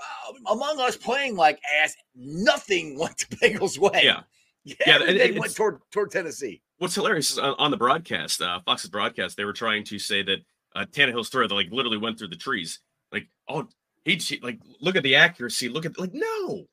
[0.00, 4.00] Uh, among us playing like ass, nothing went to Bengals' way.
[4.02, 4.20] Yeah,
[4.64, 4.74] yeah.
[4.86, 6.62] yeah they went toward toward Tennessee.
[6.78, 10.22] What's hilarious is on, on the broadcast, uh, Fox's broadcast, they were trying to say
[10.22, 10.38] that
[10.74, 12.80] uh, Tannehill's throw that like literally went through the trees.
[13.12, 13.68] Like, oh,
[14.04, 15.68] he like look at the accuracy.
[15.68, 16.66] Look at like no,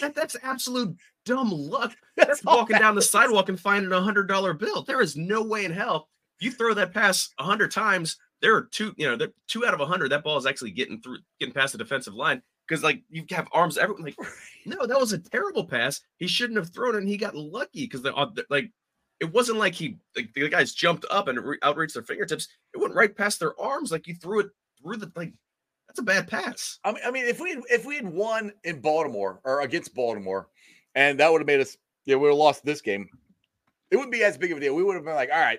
[0.00, 1.94] that, that's absolute dumb luck.
[2.16, 4.82] That's walking down the sidewalk and finding a hundred dollar bill.
[4.82, 6.08] There is no way in hell
[6.42, 8.16] you throw that pass a hundred times.
[8.40, 10.10] There are two, you know, two out of a hundred.
[10.10, 12.42] That ball is actually getting through, getting past the defensive line.
[12.66, 14.04] Because like you have arms everywhere.
[14.04, 14.28] Like,
[14.66, 16.00] no, that was a terrible pass.
[16.16, 18.70] He shouldn't have thrown it, and he got lucky because uh, the like
[19.20, 22.48] it wasn't like he like the guys jumped up and re- outreached their fingertips.
[22.74, 23.92] It went right past their arms.
[23.92, 25.32] Like you threw it through the like.
[25.88, 26.78] That's a bad pass.
[26.84, 29.94] I mean, I mean, if we had, if we had won in Baltimore or against
[29.94, 30.48] Baltimore,
[30.94, 33.06] and that would have made us, yeah, we would have lost this game.
[33.90, 34.74] It wouldn't be as big of a deal.
[34.74, 35.58] We would have been like, all right,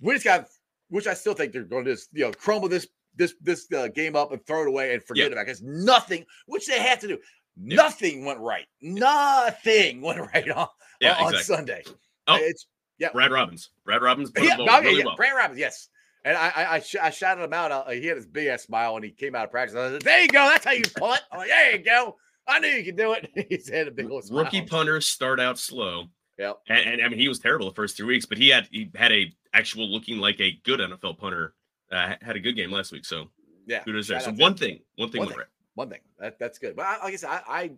[0.00, 0.46] we just got,
[0.88, 2.86] which I still think they're going to just, you know, crumble this
[3.20, 5.32] this this uh, game up and throw it away and forget Yeah.
[5.32, 5.46] about it.
[5.46, 7.18] Because nothing, which they have to do,
[7.62, 7.76] Yeah.
[7.76, 8.66] nothing went right.
[8.80, 10.68] Nothing went right on,
[11.00, 11.42] Yeah, on exactly.
[11.56, 11.82] Sunday.
[12.26, 12.66] Oh, it's
[12.98, 13.10] yeah.
[13.12, 13.70] Brad Robbins.
[13.84, 15.16] Brad Robbins yeah, the okay, really yeah, well.
[15.16, 15.88] Brand Robbins, yes.
[16.24, 17.70] And I I, I, sh- I shouted him out.
[17.72, 19.76] Uh, he had his big ass smile when he came out of practice.
[19.76, 20.44] I said, "There you go.
[20.46, 22.16] That's how you punt." I'm like, "There you go.
[22.46, 24.44] I knew you could do it." He's had a big old smile.
[24.44, 26.06] Rookie punters start out slow.
[26.38, 26.52] Yeah.
[26.68, 28.90] And, and I mean, he was terrible the first three weeks, but he had he
[28.94, 31.54] had a actual looking like a good NFL punter.
[31.90, 33.28] Uh, had a good game last week, so
[33.66, 33.82] Yeah.
[33.82, 34.20] kudos there.
[34.20, 35.38] So one thing, one thing One thing.
[35.74, 36.76] One thing that that's good.
[36.76, 37.70] But I, like I said, I, I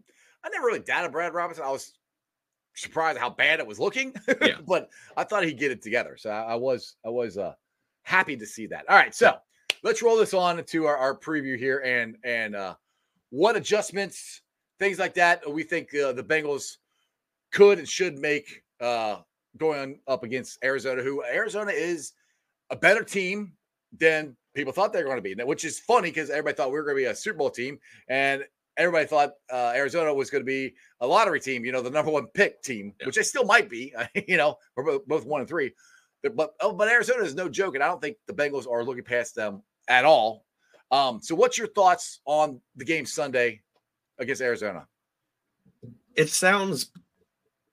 [0.45, 1.65] I never really doubted Brad Robinson.
[1.65, 1.93] I was
[2.75, 4.15] surprised how bad it was looking.
[4.41, 4.57] Yeah.
[4.67, 6.17] but I thought he'd get it together.
[6.17, 7.55] So I, I was I was uh
[8.03, 8.85] happy to see that.
[8.89, 9.37] All right, so
[9.83, 12.75] let's roll this on into our, our preview here and and uh
[13.31, 14.43] what adjustments,
[14.79, 16.77] things like that we think uh, the Bengals
[17.53, 19.19] could and should make uh
[19.59, 22.13] going up against Arizona, who Arizona is
[22.71, 23.53] a better team
[23.99, 25.35] than people thought they were going to be.
[25.35, 27.51] Now, which is funny because everybody thought we were going to be a Super Bowl
[27.51, 27.79] team,
[28.09, 28.45] and
[28.77, 31.65] everybody thought uh, Arizona was going to be a lottery team.
[31.65, 33.07] You know, the number one pick team, Yeah.
[33.07, 33.95] which they still might be.
[34.29, 35.73] You know, we're both, both one and three.
[36.23, 38.85] But but, oh, but Arizona is no joke, and I don't think the Bengals are
[38.85, 40.45] looking past them at all.
[40.91, 43.63] Um, so, what's your thoughts on the game Sunday
[44.19, 44.87] against Arizona?
[46.15, 46.93] It sounds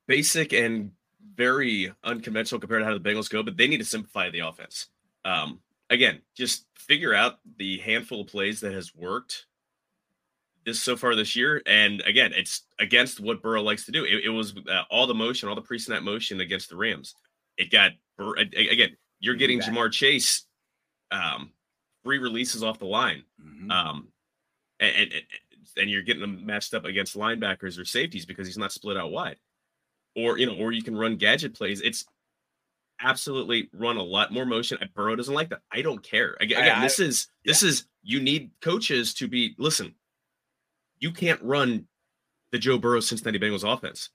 [0.08, 0.92] basic and
[1.36, 4.88] very unconventional compared to how the Bengals go, but they need to simplify the offense.
[5.26, 9.46] Um, again, just figure out the handful of plays that has worked
[10.66, 11.62] this so far this year.
[11.66, 14.04] And again, it's against what Burrow likes to do.
[14.04, 17.16] It, it was uh, all the motion, all the pre-snap motion against the Rams.
[17.58, 18.96] It got Bur- a- a- again.
[19.20, 19.82] You're getting Exactly.
[19.82, 20.44] Ja'Marr Chase
[21.12, 21.52] um,
[22.04, 23.72] free releases off the line Mm-hmm.
[23.72, 24.08] um,
[24.80, 25.14] and, and
[25.78, 29.12] and you're getting them matched up against linebackers or safeties because he's not split out
[29.12, 29.38] wide,
[30.16, 31.82] or you know, or you can run gadget plays.
[31.82, 32.06] It's
[33.02, 34.78] absolutely run a lot more motion.
[34.96, 35.62] Burrow doesn't like that.
[35.72, 36.36] I don't care.
[36.40, 39.96] Again, I- I- this is this is you need coaches to be listen.
[41.00, 41.88] You can't run
[42.52, 44.10] the Joe Burrow Cincinnati Bengals offense.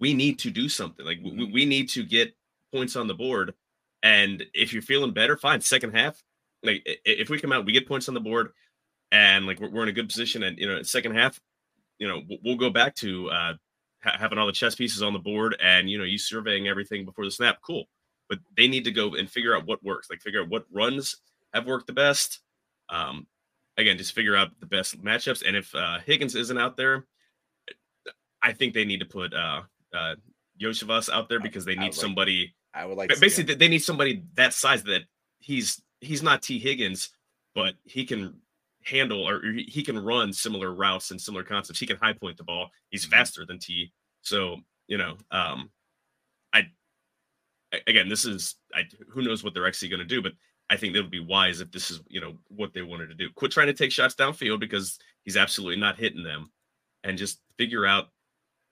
[0.00, 1.04] We need to do something.
[1.04, 2.34] Like we, we need to get
[2.72, 3.54] points on the board.
[4.02, 5.60] And if you're feeling better, fine.
[5.60, 6.22] Second half,
[6.62, 8.50] like if we come out, we get points on the board,
[9.10, 10.42] and like we're, we're in a good position.
[10.44, 11.40] And you know, second half,
[11.98, 13.52] you know, we'll, we'll go back to uh,
[14.00, 17.24] having all the chess pieces on the board, and you know, you surveying everything before
[17.24, 17.58] the snap.
[17.66, 17.88] Cool,
[18.28, 20.08] but they need to go and figure out what works.
[20.10, 21.16] Like figure out what runs
[21.54, 22.40] have worked the best.
[22.90, 23.26] Um,
[23.76, 25.42] again, just figure out the best matchups.
[25.46, 27.06] And if uh, Higgins isn't out there,
[28.42, 29.62] I think they need to put uh,
[29.94, 30.14] uh,
[30.60, 33.78] Iosivas out there because they need would like- somebody I would like basically they need
[33.82, 35.02] somebody that size that
[35.38, 37.10] he's he's not T Higgins,
[37.54, 38.34] but he can
[38.84, 41.80] handle or he can run similar routes and similar concepts.
[41.80, 42.68] He can high point the ball.
[42.90, 43.10] He's Mhm.
[43.10, 43.92] faster than T.
[44.22, 45.70] So you know, um,
[46.52, 46.68] I
[47.86, 50.32] again, this is I who knows what they're actually going to do, but
[50.70, 53.14] I think it would be wise if this is you know what they wanted to
[53.14, 53.28] do.
[53.34, 56.50] Quit trying to take shots downfield because he's absolutely not hitting them,
[57.04, 58.08] and just figure out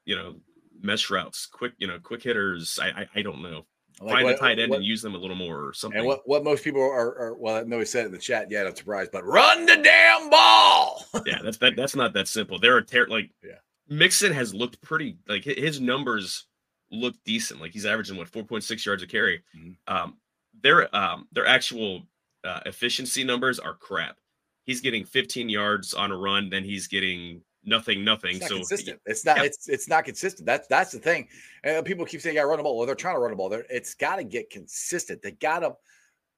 [0.04, 0.36] you know
[0.80, 2.78] mesh routes, quick you know quick hitters.
[2.80, 3.66] I I, I don't know
[4.00, 5.98] Like find what- the tight end what- and use them a little more or something.
[5.98, 8.18] And what, what most people are, are well, I know he said it in the
[8.18, 8.48] chat.
[8.50, 11.04] Yeah, I'm surprised, but run the damn ball.
[11.26, 12.58] yeah, that's that, that's not that simple.
[12.58, 13.52] There are ter- like Yeah.
[13.88, 16.44] Mixon has looked pretty like his numbers
[16.90, 17.60] look decent.
[17.60, 19.42] Like he's averaging what 4.6 yards a carry.
[19.56, 19.76] Mhm.
[19.88, 20.16] Um,
[20.62, 22.02] their um their actual
[22.44, 24.18] uh, efficiency numbers are crap.
[24.64, 28.36] He's getting 15 yards on a run, then he's getting nothing, nothing.
[28.36, 29.00] It's not so consistent.
[29.04, 29.36] It's not.
[29.38, 29.44] Yeah.
[29.44, 30.46] It's it's not consistent.
[30.46, 31.28] That's that's the thing.
[31.64, 33.48] And people keep saying, "Yeah, run the ball." Well, they're trying to run the ball.
[33.48, 35.22] They're, it's got to get consistent.
[35.22, 35.74] They got to.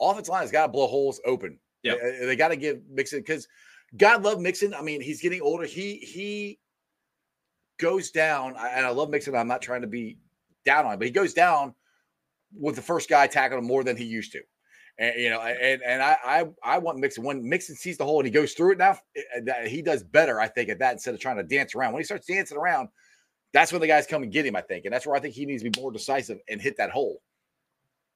[0.01, 1.59] Offensive line has got to blow holes open.
[1.83, 1.97] Yeah.
[2.01, 3.49] They, they got to give Mixon because
[3.97, 4.75] God love Mixon.
[4.75, 5.65] I mean, he's getting older.
[5.65, 6.59] He he
[7.79, 9.35] goes down, and I love Mixon.
[9.35, 10.19] I'm not trying to be
[10.69, 11.75] down on him, but he goes down
[12.55, 14.41] with the first guy tackling him more than he used to.
[14.99, 18.19] And you know, and and I I, I want Mixon when Mixon sees the hole
[18.19, 18.99] and he goes through it now,
[19.67, 21.93] he does better, I think, at that instead of trying to dance around.
[21.93, 22.89] When he starts dancing around,
[23.53, 25.35] that's when the guys come and get him, I think, and that's where I think
[25.35, 27.23] he needs to be more decisive and hit that hole.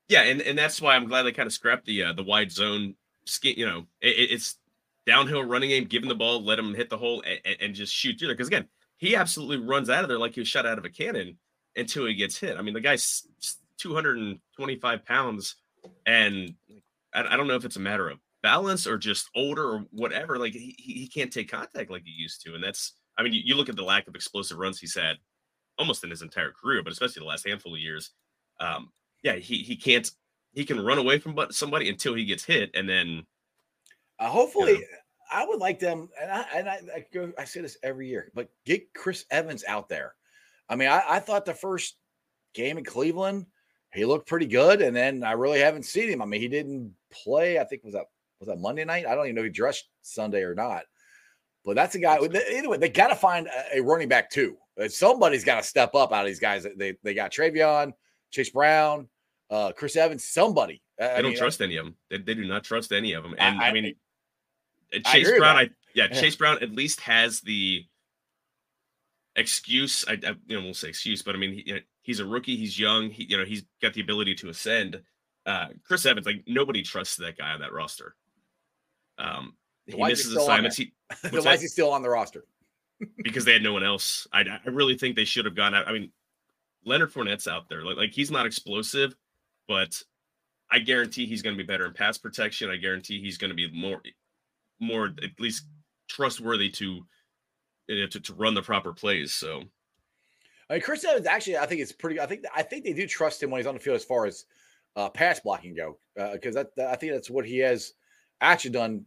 [0.09, 2.51] Yeah, and, and that's why I'm glad they kind of scrapped the uh, the wide
[2.51, 4.57] zone Skin, You know, it, it- it's
[5.07, 8.19] downhill running game, him the ball, let him hit the hole, and, and just shoot
[8.19, 8.37] through there.
[8.37, 10.91] Because again, he absolutely runs out of there like he was shot out of a
[10.91, 11.38] cannon
[11.77, 12.57] until he gets hit.
[12.57, 13.27] I mean, the guy's
[13.79, 15.57] 225 pounds,
[16.07, 16.55] and
[17.15, 20.39] I, I don't know if it's a matter of balance or just older or whatever.
[20.39, 22.55] Like he, he can't take contact like he used to.
[22.55, 25.17] And that's, I mean, you, you look at the lack of explosive runs he's had
[25.79, 28.11] almost in his entire career, but especially the last handful of years.
[28.61, 28.91] Um,
[29.23, 30.11] yeah, he, he can't,
[30.53, 32.71] he can run away from somebody until he gets hit.
[32.75, 33.25] And then
[34.19, 34.87] uh, hopefully, you know,
[35.33, 38.31] I would like them, and I and I, I, go, I say this every year,
[38.35, 40.15] but get Chris Evans out there.
[40.68, 41.96] I mean, I, I thought the first
[42.55, 43.46] game in Cleveland,
[43.92, 46.22] he looked pretty good, and then I really haven't seen him.
[46.22, 47.59] I mean, he didn't play.
[47.59, 48.07] I think was that
[48.40, 49.07] was that Monday night.
[49.07, 50.85] I don't even know if he dressed Sunday or not.
[51.64, 52.18] But that's a guy.
[52.51, 54.57] Anyway, they got to find a, running back too.
[54.81, 56.66] Uh, somebody's got to step up out of these guys.
[56.77, 57.92] They they got Trayveon,
[58.31, 59.09] Chase Brown,
[59.51, 60.25] uh, Chris Evans.
[60.25, 60.83] Somebody.
[61.01, 61.96] I they don't trust any of them.
[62.11, 63.35] They, they do not trust any of them.
[63.38, 63.94] And I, I, I mean,
[65.07, 65.57] Chase I Brown.
[65.57, 67.85] I yeah, Chase Brown at least has the
[69.37, 70.05] excuse.
[70.09, 72.57] I, I you know we'll say excuse, but I mean he, he's a rookie.
[72.57, 73.11] He's young.
[73.11, 75.03] He you know he's got the ability to ascend.
[75.45, 78.14] Uh, Chris Evans, like nobody trusts that guy on that roster.
[79.18, 79.55] Um,
[79.87, 80.77] he why misses assignments.
[80.77, 80.92] He,
[81.31, 82.45] why is he still on the roster?
[83.23, 84.27] because they had no one else.
[84.33, 85.88] I, I really think they should have gone out.
[85.88, 86.11] I mean,
[86.85, 87.85] Leonard Fournette's out there.
[87.85, 89.14] Like, like he's not explosive,
[89.68, 90.01] but
[90.71, 92.71] I guarantee he's going to be better in pass protection.
[92.71, 94.01] I guarantee he's going to be more,
[94.81, 95.66] more at least
[96.09, 97.05] trustworthy to,
[97.95, 99.33] to, to run the proper plays.
[99.33, 99.63] So,
[100.69, 102.21] I mean, Chris Evans actually, I think it's pretty.
[102.21, 104.27] I think I think they do trust him when he's on the field as far
[104.27, 104.45] as
[104.97, 105.99] uh, pass blocking go,
[106.33, 107.93] because uh, that, I think that's what he has
[108.41, 109.05] actually done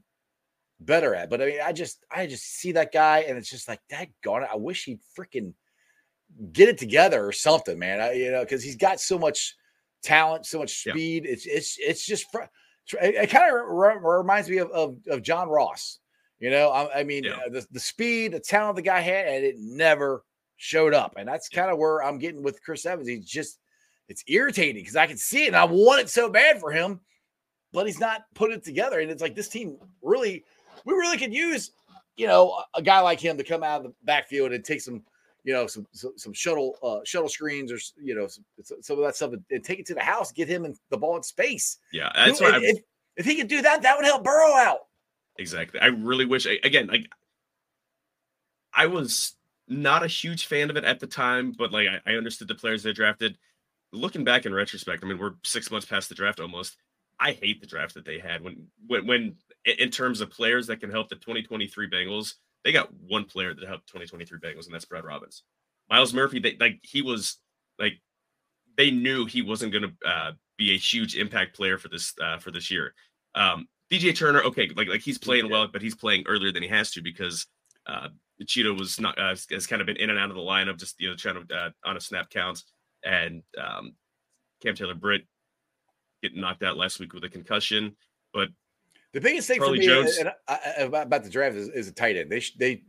[0.79, 1.29] better at.
[1.29, 4.07] But I mean, I just I just see that guy, and it's just like that.
[4.23, 4.45] Gone.
[4.51, 5.53] I wish he'd freaking
[6.51, 8.01] get it together or something, man.
[8.01, 9.55] I, you know, because he's got so much
[10.03, 11.25] talent, so much speed.
[11.25, 11.31] Yeah.
[11.31, 12.43] It's it's it's just fr-
[13.01, 15.99] it, it kind of re- reminds me of, of, of John Ross.
[16.39, 17.37] You know, I, I mean, yeah.
[17.45, 20.23] uh, the the speed, the talent the guy had, and it never
[20.57, 21.15] showed up.
[21.17, 23.07] And that's kind of where I'm getting with Chris Evans.
[23.07, 23.59] He's just
[24.07, 26.99] it's irritating because I can see it and I want it so bad for him,
[27.73, 28.99] but he's not put it together.
[28.99, 30.43] And it's like this team really,
[30.85, 31.71] we really could use,
[32.15, 35.03] you know, a guy like him to come out of the backfield and take some,
[35.43, 39.05] you know, some some, some shuttle uh, shuttle screens or you know some, some of
[39.05, 41.77] that stuff and, take it to the house, get him in the ball in space.
[41.93, 42.77] Yeah, that's if, if,
[43.17, 44.79] if he could do that, that would help Burrow out.
[45.37, 45.79] Exactly.
[45.79, 47.07] I really wish again, like
[48.73, 49.35] I was
[49.67, 52.55] not a huge fan of it at the time, but like I, I understood the
[52.55, 53.37] players they drafted
[53.95, 56.77] looking back in retrospect, I mean, we're six months past the draft almost.
[57.19, 60.81] I hate the draft that they had when, when, when in terms of players that
[60.81, 64.85] can help the 2023 Bengals, they got one player that helped 2023 Bengals, and that's
[64.85, 65.43] Brad Robbins.
[65.89, 67.37] Myles Murphy, they like he was
[67.79, 67.93] like
[68.75, 72.37] they knew he wasn't going to uh, be a huge impact player for this uh,
[72.39, 72.93] for this year.
[73.35, 76.69] Um, DJ Turner, okay, like like he's playing well, but he's playing earlier than he
[76.69, 77.45] has to because
[77.85, 78.07] uh,
[78.43, 80.99] Chido was not uh, has kind of been in and out of the lineup, just
[80.99, 82.63] you know trying to uh, on a snap count,
[83.03, 83.93] and um,
[84.61, 85.23] Cam Taylor Britt
[86.21, 87.95] getting knocked out last week with a concussion.
[88.33, 88.49] But
[89.13, 91.87] the biggest thing Charlie for me Jones, and I, I, about the draft is, is
[91.87, 92.31] a tight end.
[92.31, 92.81] They they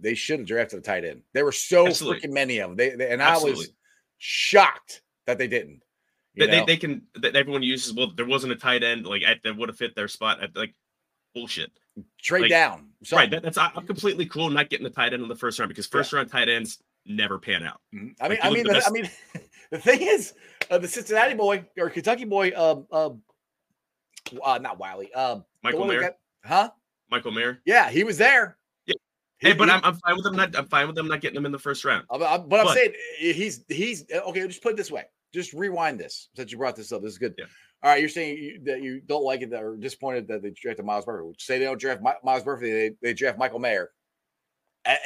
[0.00, 1.22] they should have drafted a tight end.
[1.34, 2.20] There were so absolutely.
[2.20, 2.76] freaking many of them.
[2.76, 3.58] They, they and absolutely.
[3.58, 3.72] I was
[4.16, 5.82] shocked that they didn't.
[6.38, 7.02] They, they, they, can.
[7.16, 7.92] That everyone uses.
[7.94, 10.42] Well, there wasn't a tight end like at, that would have fit their spot.
[10.42, 10.74] At, like
[11.34, 11.70] bullshit.
[12.20, 12.88] Trade like, down.
[13.12, 13.30] Right.
[13.30, 15.86] That, that's I'm completely cool not getting the tight end in the first round because
[15.86, 16.18] first yeah.
[16.18, 17.80] round tight ends never pan out.
[17.94, 18.08] Mm-hmm.
[18.20, 19.10] I mean, like, I mean, the, I mean,
[19.70, 20.34] the thing is,
[20.70, 23.22] uh, the Cincinnati boy or Kentucky boy, um, um,
[24.44, 26.70] uh, not Whyle, um, Michael Mayer, got, huh?
[27.10, 27.60] Michael Mayer.
[27.64, 28.58] Yeah, he was there.
[28.86, 28.94] Yeah.
[29.38, 30.56] Hey, but he, I'm, I'm fine with them not.
[30.56, 32.04] I'm fine with them not getting him in the first round.
[32.10, 34.46] but, I'm, but I'm saying he's he's okay.
[34.46, 35.04] Just put it this way.
[35.32, 37.02] Just rewind this since you brought this up.
[37.02, 37.34] This is good.
[37.38, 37.46] Yeah.
[37.82, 40.50] All right, you're saying you, that you don't like it that or disappointed that they
[40.50, 41.34] drafted Myles Murphy.
[41.38, 43.90] Say they don't draft Myles Murphy, they, they draft Michael Mayer.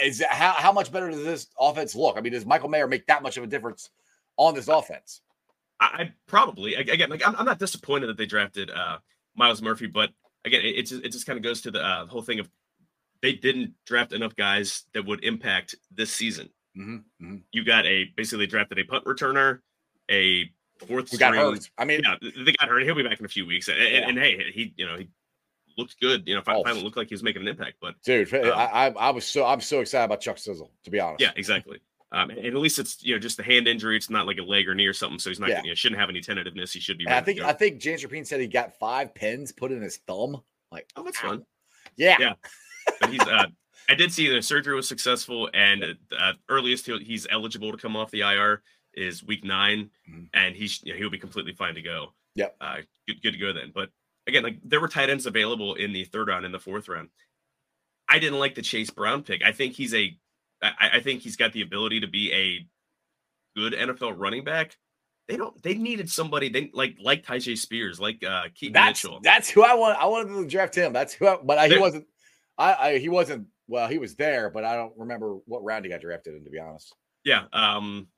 [0.03, 2.17] Is how how much better does this offense look?
[2.17, 3.91] I mean, does Michael Mayer make that much of a difference
[4.37, 5.21] on this offense?
[5.81, 8.99] I, I probably again, like I'm, I'm, not disappointed that they drafted uh,
[9.35, 10.11] Myles Murphy, but
[10.45, 12.49] again, it, it just, it just kind of goes to the uh, whole thing of
[13.23, 16.49] they didn't draft enough guys that would impact this season.
[16.77, 17.37] Mm-hmm, mm-hmm.
[17.51, 19.61] You got a basically drafted a punt returner,
[20.11, 20.51] a
[20.87, 21.11] fourth.
[21.11, 21.71] Who got hurt?
[21.79, 22.83] I mean, yeah, they got hurt.
[22.83, 23.85] He'll be back in a few weeks, and, yeah.
[23.85, 25.09] and, and hey, he you know he
[25.77, 26.27] looked good.
[26.27, 26.85] You know, finally, oh.
[26.85, 27.77] looked like he was making an impact.
[27.81, 31.01] But dude, um, I, I was so I'm so excited about Chuck Sizzle to be
[31.01, 31.21] honest.
[31.21, 31.81] Yeah, exactly.
[32.13, 33.97] Um, and at least it's you know just the hand injury.
[33.97, 35.63] It's not like a leg or knee or something, so he's not yeah.
[35.63, 36.73] you know, shouldn't have any tentativeness.
[36.73, 37.09] He should be.
[37.09, 40.43] I think I think James Rapien said he got five pins put in his thumb.
[40.71, 41.45] Like, oh, that's fun.
[41.97, 42.35] Yeah, yeah.
[43.01, 43.21] But he's.
[43.21, 43.47] Uh,
[43.89, 45.85] I did see the surgery was successful, and
[46.17, 48.63] uh, earliest he's eligible to come off the IR
[48.95, 50.25] is week 9 mm-hmm.
[50.35, 52.13] and he's you know, he'll be completely fine to go.
[52.35, 52.57] Yep.
[52.61, 52.77] Uh,
[53.07, 53.73] good, good to go then.
[53.75, 53.91] But
[54.27, 57.09] again, like there were tight ends available in the third round, in the fourth round.
[58.09, 59.43] I didn't like the Chase Brown pick.
[59.45, 60.17] I think he's a,
[60.63, 62.67] I, I think he's got the ability to be a
[63.59, 64.77] good NFL running back.
[65.29, 65.61] they don't.
[65.63, 66.49] They needed somebody.
[66.49, 69.21] They like like Tyjae Spears, like uh Keaton That's Mitchell.
[69.23, 69.99] that's who I want.
[69.99, 70.93] I wanted to draft him.
[70.93, 71.27] That's who.
[71.27, 72.07] I, but I, he wasn't.
[72.59, 73.47] I, I he wasn't.
[73.69, 76.45] Well, he was there, but I don't remember what round he got drafted in.
[76.45, 78.09] To be honest, yeah, um,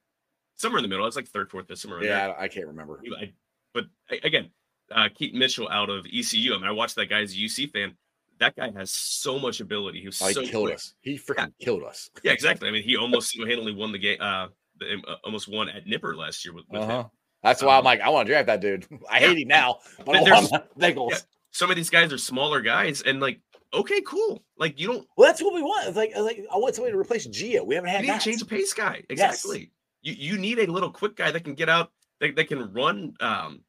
[0.57, 1.07] somewhere in the middle.
[1.07, 2.01] It's like third, fourth, fifth, somewhere.
[2.01, 2.29] in there.
[2.29, 3.01] yeah, I, can't remember.
[3.21, 3.33] I-
[3.73, 3.85] but
[4.23, 4.51] again,
[4.93, 6.55] uh, Mitchell out of ECU.
[6.55, 7.97] I mean, I watched that guy as a UC fan.
[8.41, 10.01] That guy has so much ability.
[10.01, 10.75] He was Oh, he so killed quick.
[10.77, 10.95] us.
[11.01, 12.11] He freaking killed us.
[12.23, 12.69] Yeah, exactly.
[12.69, 14.19] I mean, he almost single-handedly won the game.
[14.21, 14.49] Uh,
[14.79, 16.91] the, uh, almost won at Nippert last year with, with him.
[16.91, 17.05] Uh-huh.
[17.45, 18.87] That's why I'm Um, like, I want to draft that dude.
[19.11, 21.17] I hate him now, but But there's- yeah.
[21.53, 23.41] Some of these guys are smaller guys, and like,
[23.73, 24.43] okay, cool.
[24.59, 25.87] Like, you don't Well, that's what we want.
[25.87, 27.65] It's like, like I want somebody to replace Gio.
[27.65, 28.21] We haven't had need a that.
[28.23, 29.03] change of pace guy.
[29.09, 29.71] Exactly.
[30.05, 31.91] You you need a little quick guy that can get out,
[32.21, 33.15] that, that can run.
[33.21, 33.63] Um,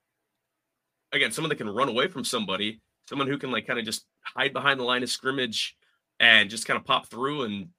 [1.11, 4.05] again, someone that can run away from somebody, someone who can like kind of just
[4.21, 5.75] hide behind the line of scrimmage
[6.19, 7.69] and just kind of pop through and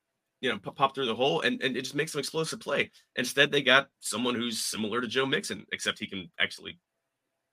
[0.41, 2.91] you know pop, pop through the hole and, and it just makes some explosive play.
[3.17, 6.79] Instead, they got someone who's similar to Joe Mixon, except he can actually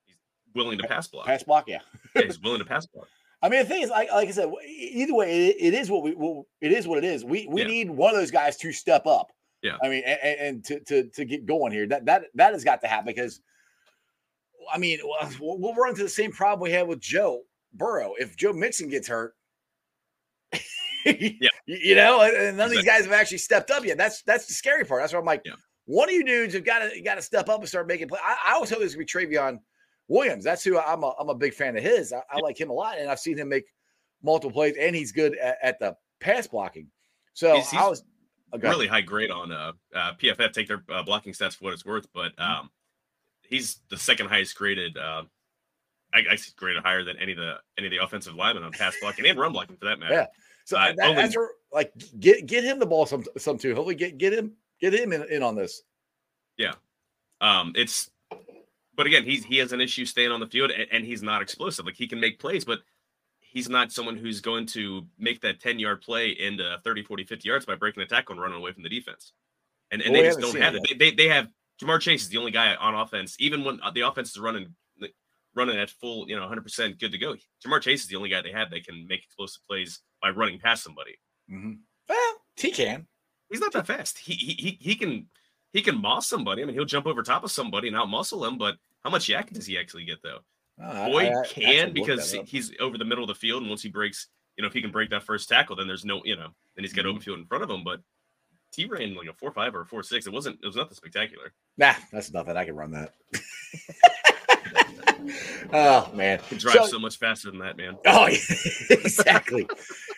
[0.06, 0.16] he's
[0.54, 1.26] willing to pass block.
[1.26, 1.80] Pass block, yeah.
[2.16, 3.08] Yeah, he's willing to pass block.
[3.42, 6.02] I mean, the thing is, like, like I said, either way, it, it is what
[6.02, 7.26] we, what, it is what it is.
[7.26, 7.66] We we Yeah.
[7.68, 9.32] need one of those guys to step up.
[9.64, 9.76] Yeah.
[9.82, 12.80] I mean, and, and to, to to get going here, that that that has got
[12.82, 13.40] to happen because,
[14.72, 14.98] I mean,
[15.40, 17.42] we'll, we'll run into the same problem we had with Joe
[17.72, 18.12] Burrow.
[18.18, 19.34] If Joe Mixon gets hurt,
[21.04, 21.48] Yeah.
[21.66, 23.98] you, know, and, none of these guys have actually stepped up yet.
[23.98, 25.02] That's that's the scary part.
[25.02, 25.52] That's why I'm like, Yeah.
[25.86, 28.20] one of you dudes have got to got to step up and start making play.
[28.24, 29.58] I, I always hope this would be Trayveon
[30.08, 30.44] Williams.
[30.44, 32.12] That's who I'm a I'm a big fan of his.
[32.12, 33.64] I, I like him a lot, and I've seen him make
[34.22, 36.88] multiple plays, and he's good at, at the pass blocking.
[37.34, 38.02] So He's- he's I was
[38.62, 40.52] really high grade on uh, uh PFF.
[40.52, 42.60] Take their uh, blocking stats for what it's worth, but Mm-hmm.
[42.60, 42.70] um,
[43.42, 44.96] he's the second highest graded.
[44.96, 45.24] Uh,
[46.12, 48.72] I, I see graded higher than any of the any of the offensive linemen on
[48.72, 50.14] pass blocking and run blocking for that matter.
[50.14, 50.26] Yeah.
[50.64, 51.36] So Uh, that, only- that's
[51.72, 53.74] like get get him the ball some some too.
[53.74, 55.82] Hopefully get get him get him in, in on this.
[56.56, 56.74] Yeah.
[57.40, 58.10] Um, it's
[58.96, 61.42] but again, he's he has an issue staying on the field and, and he's not
[61.42, 61.84] explosive.
[61.84, 62.78] Like he can make plays, but
[63.54, 67.48] he's not someone who's going to make that 10 yard play into 30, 40, 50
[67.48, 69.32] yards by breaking the tackle and running away from the defense.
[69.90, 70.98] And, and Well, they just don't have it it.
[70.98, 71.48] They, they, they have
[71.82, 74.74] Ja'Marr Chase is the only guy on offense, even when uh, the offense is running
[75.56, 77.36] running at full, you know, 100% good to go.
[77.64, 80.58] Ja'Marr Chase is the only guy they have that can make explosive plays by running
[80.58, 81.16] past somebody.
[82.08, 83.06] Well, he can.
[83.50, 84.18] He's not that fast.
[84.18, 85.28] He he he, he can
[85.72, 86.62] he can moss somebody.
[86.62, 89.28] I mean, he'll jump over top of somebody and out muscle him, but how much
[89.28, 90.38] YAC does he actually get though?
[90.82, 93.82] I- Boyd I- I can because he's over the middle of the field, and once
[93.82, 96.36] he breaks, you know, if he can break that first tackle, then there's no, you
[96.36, 97.10] know, then he's got Mhm.
[97.10, 97.84] open field in front of him.
[97.84, 98.00] But
[98.74, 100.26] he ran like a four five or a four six.
[100.26, 100.58] It wasn't.
[100.62, 101.52] It was nothing spectacular.
[101.76, 102.56] Nah, that's nothing.
[102.56, 103.14] I can run that.
[105.72, 107.96] oh man, He can drive So- so, much faster than that, man.
[108.06, 108.38] Oh, yeah,
[108.90, 109.68] exactly.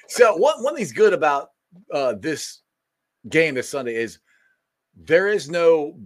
[0.09, 1.51] so one one thing's good about
[1.93, 2.61] uh, this
[3.29, 4.19] game this Sunday is
[4.97, 5.99] there is no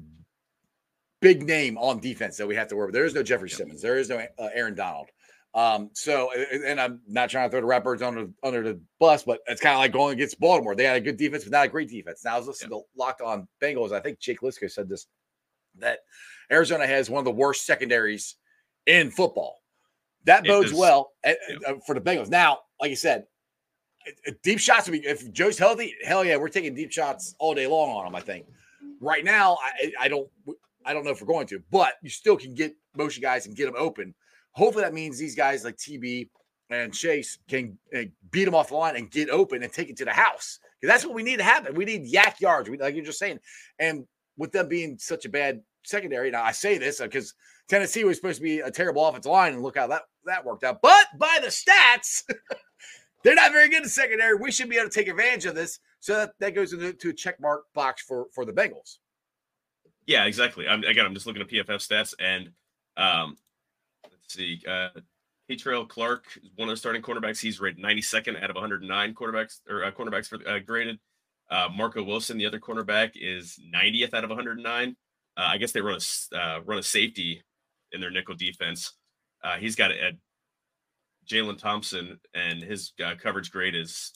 [1.20, 2.94] big name on defense that we have to worry with.
[2.94, 3.50] There is no Jeffery.
[3.50, 3.82] Simmons.
[3.82, 5.08] There is no uh, Aaron Donald.
[5.54, 9.40] Um, so and- I'm not trying to throw the Ratbirds under under the bus, but
[9.46, 10.74] it's kind of like going against Baltimore.
[10.76, 12.24] They had a good defense, but not a great defense.
[12.24, 13.92] Now I was listening to Locked On Bengals.
[13.92, 15.06] I think Jake Liscow said this
[15.78, 16.00] that
[16.52, 18.36] Arizona has one of the worst secondaries
[18.86, 19.56] in football.
[20.24, 21.56] That bodes well uh, Yeah.
[21.66, 22.28] uh, for the Bengals.
[22.28, 23.24] Now, like you said,
[24.42, 25.94] deep shots would be if Joe's healthy.
[26.04, 28.14] Hell yeah, we're taking deep shots all day long on him.
[28.14, 28.46] I think.
[29.00, 30.28] Right now, I, I don't
[30.84, 33.56] I don't know if we're going to, but you still can get motion guys and
[33.56, 34.14] get them open.
[34.52, 36.28] Hopefully, that means these guys like TB
[36.70, 39.96] and Chase can uh, beat them off the line and get open and take it
[39.98, 41.74] to the house because that's what we need to happen.
[41.74, 43.40] We need YAC yards, like you're just saying.
[43.78, 44.06] And
[44.36, 47.34] with them being such a bad secondary, now I say this because
[47.68, 50.64] Tennessee was supposed to be a terrible offensive line, and look how that that worked
[50.64, 50.80] out.
[50.82, 52.24] But by the stats,
[53.24, 54.36] they're not very good in secondary.
[54.36, 55.80] We should be able to take advantage of this.
[56.00, 58.98] So that, that goes into to a check mark box for for the Bengals.
[60.06, 60.66] Yeah, exactly.
[60.66, 61.06] I'm again.
[61.06, 62.50] I'm just looking at PFF stats, and
[62.96, 63.36] um,
[64.04, 64.60] let's see.
[64.66, 64.88] Uh,
[65.50, 67.40] Kei'Trel Clark is one of the starting cornerbacks.
[67.40, 70.98] He's rated 92nd out of 109 quarterbacks or uh, cornerbacks for uh, graded.
[71.50, 74.96] Uh, Marco Wilson, the other cornerback, is 90th out of 109.
[75.36, 77.42] Uh, I guess they run a uh, run a safety
[77.92, 78.92] in their nickel defense.
[79.42, 80.12] Uh, he's got a,
[81.28, 84.12] Jalen Thompson, and his uh, coverage grade is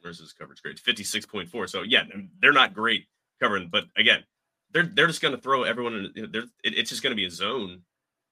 [0.00, 0.76] where's his coverage grade?
[0.76, 1.68] 56.4.
[1.68, 2.04] So yeah,
[2.40, 3.06] they're not great
[3.40, 4.24] covering, but again,
[4.72, 6.30] they're they're just going to throw everyone in.
[6.34, 7.82] It, it's just going to be a zone.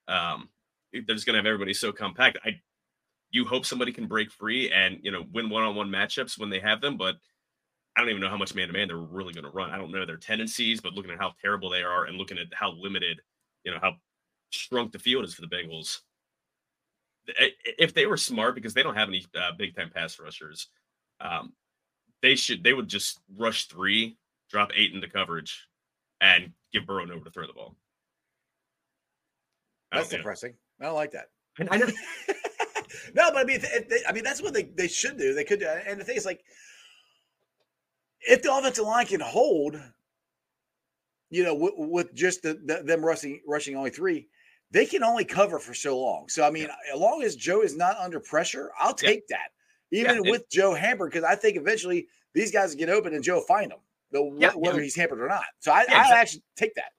[0.07, 0.49] Um,
[0.93, 2.39] they're just going to have everybody so compact.
[2.45, 2.61] I
[3.31, 6.51] you hope somebody can break free and you know win one on one matchups when
[6.51, 7.17] they have them, but
[7.97, 9.71] I don't even know how much man to man they're really going to run.
[9.71, 12.47] I don't know their tendencies, but looking at how terrible they are and looking at
[12.53, 13.21] how limited,
[13.65, 13.95] you know, how
[14.51, 15.99] shrunk the field is for the Bengals.
[17.27, 20.69] If they were smart, because they don't have any uh, big time pass rushers,
[21.21, 21.53] um,
[22.23, 24.17] they should they would just rush three,
[24.49, 25.68] drop eight into coverage,
[26.21, 27.77] and give Burrow nowhere to throw the ball.
[29.93, 30.55] That's depressing.
[30.81, 31.29] I don't like that.
[31.71, 31.87] I know.
[33.15, 35.35] no, but I mean, if they, I mean, that's what they, they should do.
[35.35, 35.67] They could do.
[35.67, 36.45] And the thing is, like,
[38.21, 39.81] if the offensive line can hold,
[41.31, 44.29] you know, with, with just the, the, them rushing rushing only three,
[44.71, 46.29] they can only cover for so long.
[46.29, 46.95] So I mean, yeah.
[46.95, 49.37] as long as Joe is not under pressure, I'll take yeah.
[49.37, 50.31] that, even yeah.
[50.31, 53.79] with Joe hampered, because I think eventually these guys get open and Joe find them,
[54.13, 55.45] whether he's hampered or not.
[55.61, 56.93] So I, I actually take that.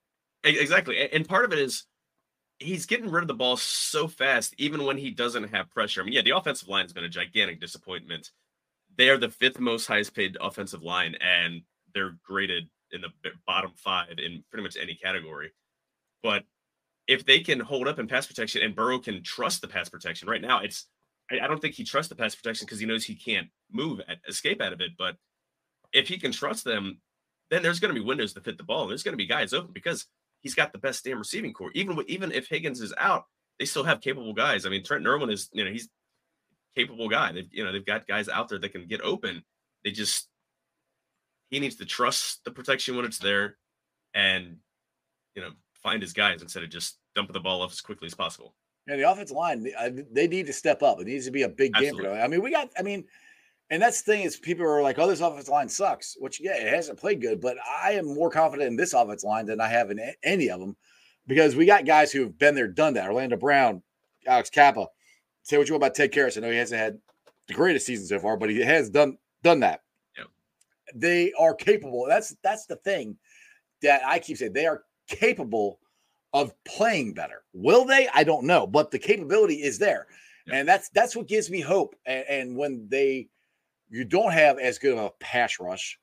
[0.44, 1.86] Exactly, and part of it is
[2.60, 6.02] he's getting rid of the ball so fast, even when he doesn't have pressure.
[6.02, 8.32] I mean, yeah, the offensive line has been a gigantic disappointment.
[8.98, 11.62] They are the fifth most highest paid offensive line, and
[11.94, 13.10] they're graded in the
[13.48, 15.52] bottom five in pretty much any category.
[16.22, 16.44] But
[17.08, 20.28] if they can hold up in pass protection and Burrow can trust the pass protection
[20.28, 20.86] right now, it's
[21.32, 24.02] I, I don't think he trusts the pass protection because he knows he can't move
[24.08, 24.92] at, escape out of it.
[24.98, 25.16] But
[25.94, 27.00] if he can trust them,
[27.50, 28.88] then there's going to be windows to fit the ball.
[28.88, 30.06] There's going to be guys open because
[30.42, 31.72] he's got the best damn receiving corps.
[31.74, 33.26] Even with, even if Higgins is out,
[33.58, 34.66] they still have capable guys.
[34.66, 35.90] I mean, Trent Irwin is you know he's
[36.76, 37.32] capable guy.
[37.32, 39.44] They've you know they've got guys out there that can get open.
[39.84, 40.28] They just
[41.50, 43.58] he needs to trust the protection when it's there,
[44.14, 44.58] and
[45.36, 48.14] you know find his guys instead of just dumping the ball off as quickly as
[48.14, 48.56] possible.
[48.88, 49.68] Yeah, the offensive line
[50.12, 51.00] they need to step up.
[51.00, 52.04] It needs to be a big Absolutely.
[52.04, 52.22] game.
[52.22, 52.70] I mean, we got.
[52.78, 53.06] I mean,
[53.70, 56.56] and that's the thing is people are like, "Oh, this offensive line sucks," which yeah,
[56.56, 57.40] it hasn't played good.
[57.40, 60.60] But I am more confident in this offensive line than I have in any of
[60.60, 60.76] them
[61.28, 63.08] because we got guys who have been there, done that.
[63.08, 63.84] Orlando Brown,
[64.26, 64.88] Alex Cappa.
[65.44, 66.38] Say what you want about Ted Karras.
[66.38, 66.98] I know he hasn't had
[67.48, 69.82] the greatest season so far, but he has done done that.
[70.18, 70.28] Yep.
[70.96, 72.06] They are capable.
[72.08, 73.18] That's that's the thing
[73.84, 74.54] that I keep saying.
[74.54, 75.80] They are capable
[76.34, 77.44] of playing better.
[77.54, 78.08] Will they?
[78.14, 80.08] I don't know, but the capability is there,
[80.48, 80.56] yep.
[80.56, 81.96] and that's that's what gives me hope.
[82.06, 83.30] And, and when they
[83.90, 86.00] you don't have as good of a pass rush,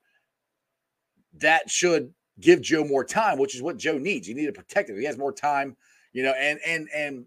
[1.38, 4.28] that should give Joe more time, which is what Joe needs.
[4.28, 4.98] You need to protect him.
[4.98, 5.76] He has more time,
[6.12, 7.24] you know, and and and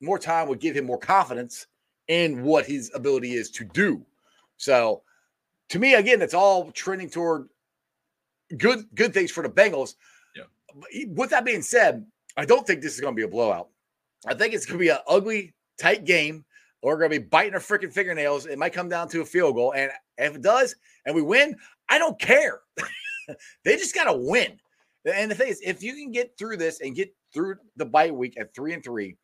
[0.00, 1.66] more time would give him more confidence
[2.08, 4.04] in what his ability is to do.
[4.56, 5.02] So
[5.70, 7.48] to me, again, that's all trending toward
[8.56, 9.94] good good things for the Bengals.
[10.34, 11.04] Yeah.
[11.08, 12.04] With that being said,
[12.36, 13.68] I don't think this is going to be a blowout.
[14.26, 16.44] I think it's going to be an ugly, tight game
[16.82, 18.46] or we're going to be biting our freaking fingernails.
[18.46, 19.72] It might come down to a field goal.
[19.74, 20.74] And if it does
[21.04, 21.56] and we win,
[21.88, 22.60] I don't care.
[23.64, 24.58] they just got to win.
[25.04, 28.10] And the thing is, if you can get through this and get through the bye
[28.10, 29.16] week at three and three,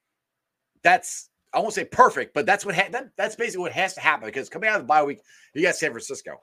[0.83, 4.01] that's I won't say perfect, but that's what ha- that, that's basically what has to
[4.01, 5.21] happen because coming out of the bye week,
[5.55, 6.43] you got San Francisco.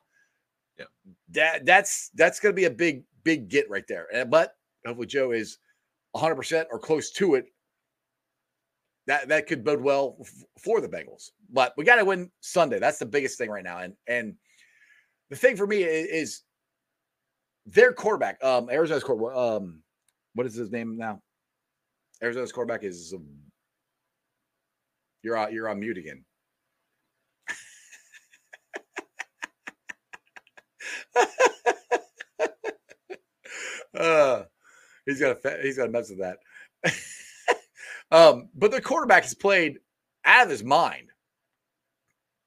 [0.77, 0.85] Yeah,
[1.29, 4.07] that that's that's going to be a big big get right there.
[4.25, 4.55] But
[4.85, 5.59] hopefully Joe is
[6.11, 7.45] 100 percent or close to it
[9.07, 11.31] that that could bode well f- for the Bengals.
[11.51, 12.79] But we got to win Sunday.
[12.79, 13.79] That's the biggest thing right now.
[13.79, 14.35] And and
[15.29, 16.41] the thing for me is, is
[17.65, 19.81] their quarterback, um, Arizona's quarterback, um,
[20.33, 21.21] what is his name now?
[22.21, 23.25] Arizona's quarterback is um,
[25.21, 26.23] you're on you're on mute again.
[33.97, 34.43] uh,
[35.05, 36.37] he's got he's got a mess with that.
[38.13, 39.79] Um, but the quarterback has played
[40.23, 41.09] out of his mind.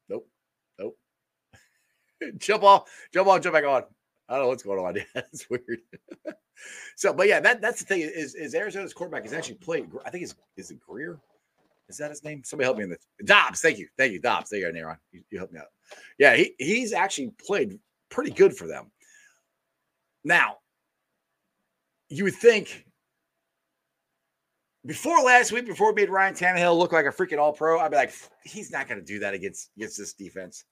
[0.08, 0.28] Nope.
[0.78, 0.96] Nope.
[2.38, 3.82] jump off, jump on, jump back on.
[4.28, 5.04] I don't know what's going on.
[5.14, 5.80] That's weird.
[6.96, 9.88] so, but yeah, that that's the thing is is Arizona's quarterback has actually played.
[10.04, 11.18] I think is is it Greer?
[11.88, 12.42] Is that his name?
[12.44, 13.60] Somebody help me in the Dobbs.
[13.60, 14.50] Thank you, thank you, Dobbs.
[14.50, 14.96] There you go, Aaron.
[15.12, 15.66] You, you helped me out.
[16.18, 18.90] Yeah, he he's actually played pretty good for them.
[20.24, 20.58] Now,
[22.08, 22.84] you would think
[24.86, 27.90] before last week, before we made Ryan Tannehill look like a freaking all pro, I'd
[27.90, 28.12] be like,
[28.44, 30.64] he's not going to do that against, against this defense.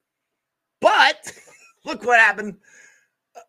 [0.80, 1.36] But
[1.84, 2.56] look what happened.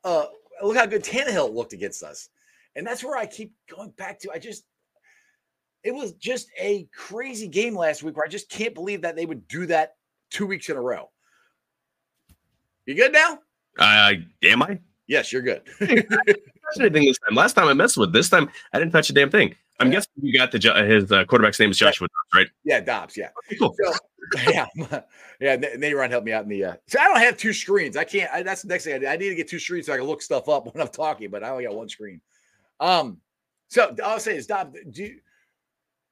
[0.03, 0.25] Uh,
[0.63, 2.29] look how good Tannehill looked against us.
[2.75, 4.31] And that's where I keep going back to.
[4.31, 4.65] I just,
[5.83, 9.25] it was just a crazy game last week where I just can't believe that they
[9.25, 9.95] would do that
[10.31, 11.09] two weeks in a row.
[12.85, 13.39] You good now?
[13.77, 14.13] Uh,
[14.43, 14.79] am I?
[15.07, 15.61] Yes, you're good.
[16.79, 17.35] anything this time.
[17.35, 18.11] Last time I messed with.
[18.11, 19.55] This time I didn't touch a damn thing.
[19.79, 19.93] I'm yeah.
[19.93, 22.47] guessing you got the his uh, quarterback's name is Joshua Dobbs, right?
[22.63, 23.17] Yeah, Dobbs.
[23.17, 23.29] Yeah.
[23.45, 23.75] Okay, cool.
[23.83, 23.93] So,
[24.51, 24.65] yeah,
[25.39, 25.55] yeah.
[25.55, 26.63] Nate helped me out in the.
[26.63, 27.97] Uh, so I don't have two screens.
[27.97, 28.31] I can't.
[28.31, 29.13] I, that's the next thing I.
[29.13, 31.29] I need to get two screens so I can look stuff up when I'm talking.
[31.29, 32.21] But I only got one screen.
[32.79, 33.17] Um.
[33.67, 34.77] So I'll say is Dobbs.
[34.91, 35.09] Do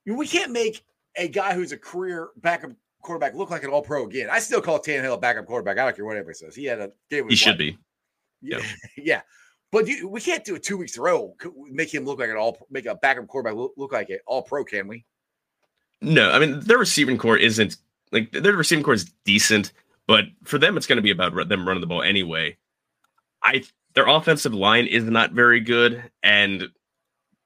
[0.04, 0.84] you, we can't make
[1.16, 4.28] a guy who's a career backup quarterback look like an All Pro again?
[4.30, 5.78] I still call Tannehill a backup quarterback.
[5.78, 6.54] I don't care what anybody says.
[6.54, 7.28] He had a game.
[7.28, 7.78] He should be.
[8.42, 8.60] Yeah.
[8.96, 9.22] yeah.
[9.74, 11.34] But you, we can't do it two weeks a row.
[11.68, 14.40] Make him look like an all, make a backup quarterback look, look like an all
[14.40, 15.04] pro, can we?
[16.00, 17.78] No, I mean their receiving corps isn't
[18.12, 19.72] like their receiving corps is decent,
[20.06, 22.56] but for them it's going to be about them running the ball anyway.
[23.42, 23.64] I
[23.94, 26.68] their offensive line is not very good, and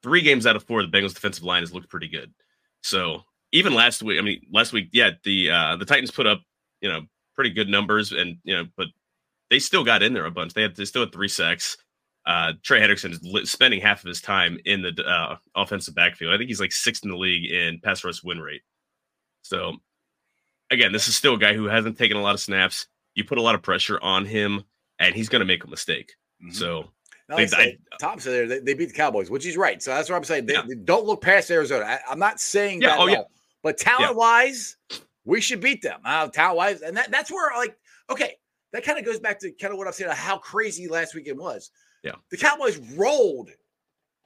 [0.03, 2.31] three games out of four, the Bengals' defensive line has looked pretty good.
[2.83, 3.23] So
[3.53, 6.43] even last week, I mean, last week, yeah, the uh the Titans put up,
[6.83, 8.89] you know, pretty good numbers, and you know, but
[9.49, 10.53] they still got in there a bunch.
[10.53, 11.79] They had they still had three sacks.
[12.29, 16.35] Uh, Trey Hendrickson is spending half of his time in the uh, offensive backfield.
[16.35, 18.61] I think he's like sixth in the league in pass rush win rate.
[19.41, 19.73] So,
[20.71, 22.87] again, this is still a guy who hasn't taken a lot of snaps.
[23.15, 24.63] You put a lot of pressure on him,
[24.99, 26.13] and he's going to make a mistake.
[26.45, 26.53] Mm-hmm.
[26.53, 26.91] So,
[27.31, 29.83] now, I, Tom said there they, they, beat the Cowboys, which he's right.
[29.83, 30.45] So that's what I'm saying.
[30.45, 30.65] They, yeah.
[30.69, 31.85] they don't look past Arizona.
[31.85, 33.23] I, am not saying yeah, that, oh, yeah.
[33.63, 34.77] but talent wise,
[35.25, 36.01] we should beat them.
[36.05, 37.75] Uh, talent wise, and that, that's where like
[38.11, 38.35] okay,
[38.75, 41.39] that kind of goes back to kind of what I'm saying how crazy last weekend
[41.39, 41.71] was.
[42.09, 42.15] Yeah.
[42.31, 43.51] The Cowboys rolled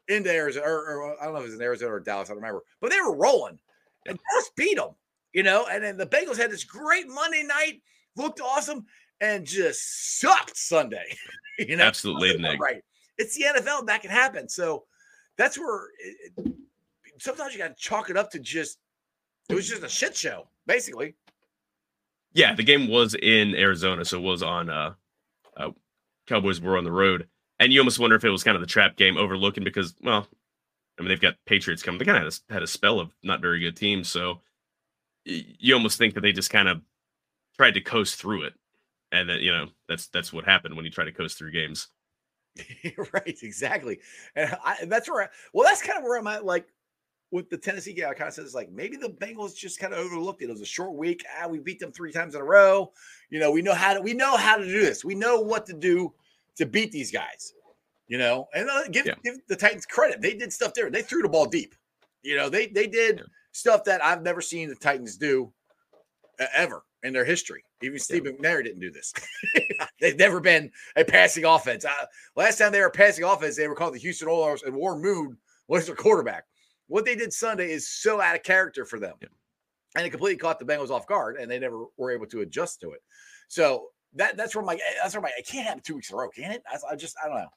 [0.06, 2.34] into Arizona, or, or, I don't know if it was in Arizona or Dallas, I
[2.34, 3.58] don't remember, but they were rolling
[4.06, 4.90] and Dallas beat them,
[5.32, 5.66] you know.
[5.68, 7.82] And then the Bengals had this great Monday night,
[8.16, 8.86] looked awesome,
[9.20, 11.16] and just sucked Sunday.
[11.58, 12.82] you know, absolutely right.
[13.18, 14.48] It's the NFL, that can happen.
[14.48, 14.84] So
[15.36, 16.52] that's where it,
[17.18, 18.78] sometimes you got to chalk it up to just
[19.48, 21.16] it was just a shit show, basically.
[22.32, 24.70] Yeah, the game was in Arizona, so it was on.
[24.70, 24.94] uh,
[25.56, 25.70] uh
[26.26, 27.26] Cowboys were on the road
[27.62, 30.26] and you almost wonder if it was kind of the trap game overlooking because, well,
[30.98, 32.00] I mean, they've got Patriots coming.
[32.00, 34.08] They kind of had a, spell of not very good teams.
[34.08, 34.40] So
[35.24, 36.80] you almost think that they just kind of
[37.56, 38.54] tried to coast through it.
[39.12, 41.86] And that, you know, that's that's what happened when you try to coast through games.
[43.12, 44.00] right, exactly.
[44.34, 46.44] And, I, that's where, I, well, that's kind of where I'm at.
[46.44, 46.66] Like
[47.30, 49.92] with the Tennessee game, I kind of said it's like maybe the Bengals just kind
[49.92, 50.46] of overlooked it.
[50.46, 51.24] It was a short week.
[51.38, 52.92] Ah, we beat them three times in a row.
[53.30, 55.04] You know, we know how to we know how to do this.
[55.04, 56.12] We know what to do
[56.56, 57.52] to beat these guys.
[58.08, 59.14] You know, and uh, give yeah.
[59.24, 60.20] give the Titans credit.
[60.20, 60.90] They did stuff there.
[60.90, 61.74] They threw the ball deep.
[62.22, 63.24] You know, they they did yeah.
[63.52, 65.52] stuff that I've never seen the Titans do
[66.38, 67.64] uh, ever in their history.
[67.82, 68.32] Even Steve yeah.
[68.32, 69.12] McNair didn't do this.
[70.00, 71.84] They've never been a passing offense.
[71.84, 75.00] Uh, last time they were passing offense, they were called the Houston Oilers, and Warren
[75.00, 75.36] Moon
[75.68, 76.44] was their quarterback.
[76.88, 79.14] What they did Sunday is so out of character for them,
[79.96, 82.80] and it completely caught the Bengals off guard, and they never were able to adjust
[82.80, 83.00] to it.
[83.48, 86.18] So that that's where my that's where my it can't happen two weeks in a
[86.18, 86.62] row, can it?
[86.70, 87.48] I, I just I don't know.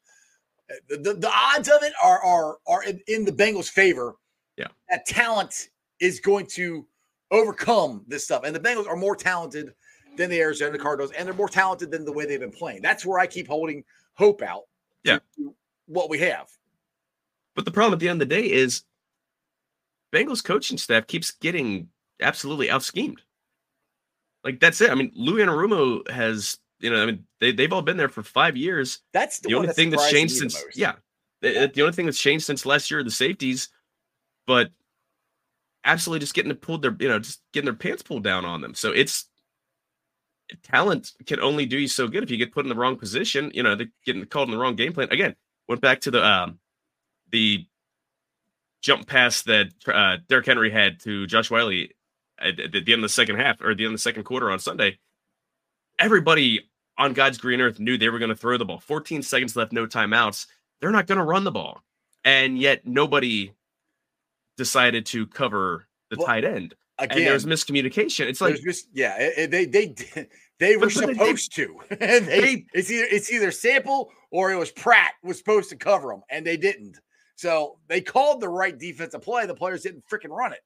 [0.89, 4.15] The, the, the, odds of it are are are in, in the Bengals' favor.
[4.57, 6.87] Yeah, that talent is going to
[7.31, 9.73] overcome this stuff, and the Bengals are more talented
[10.17, 12.81] than the Arizona Cardinals, and they're more talented than the way they've been playing.
[12.81, 13.83] That's where I keep holding
[14.15, 14.63] hope out.
[15.03, 15.19] Yeah,
[15.87, 16.47] what we have.
[17.53, 18.83] But the problem at the end of the day is
[20.11, 21.89] Bengals coaching staff keeps getting
[22.21, 23.21] absolutely out schemed.
[24.45, 24.91] Like that's it.
[24.91, 28.21] I mean, Lou Anarumo has, you know, I mean, they they've all been there for
[28.21, 28.99] five years.
[29.11, 30.93] That's the, the only thing that's changed since yeah,
[31.41, 33.69] the, the only thing that's changed since last year are the safeties,
[34.45, 34.69] but
[35.83, 38.75] absolutely just getting pulled their, you know, just getting their pants pulled down on them.
[38.75, 39.27] So it's
[40.61, 43.49] talent can only do you so good if you get put in the wrong position.
[43.53, 45.07] You know, they're getting called in the wrong game plan.
[45.09, 45.35] Again,
[45.67, 46.59] went back to the um
[47.31, 47.65] the
[48.83, 51.71] jump pass that uh, Derrick Henry had to Josh Whyle
[52.39, 54.51] at, at, the end of the second half or the end of the second quarter
[54.51, 54.97] on Sunday,
[55.99, 58.79] everybody on God's green earth knew they were going to throw the ball.
[58.79, 60.47] 14 seconds left, no timeouts.
[60.79, 61.81] They're not going to run the ball.
[62.23, 63.53] And yet nobody
[64.57, 66.75] decided to cover the well, tight end.
[66.97, 68.27] Again, and there's miscommunication.
[68.27, 69.93] It's like, just, yeah, it, they, they,
[70.59, 71.79] they were supposed they, to.
[71.91, 75.75] and they, they, it's either, it's either Sample or it was Pratt was supposed to
[75.75, 76.99] cover them and they didn't.
[77.35, 79.45] So they called the right defensive play.
[79.45, 80.61] The players didn't freaking run it.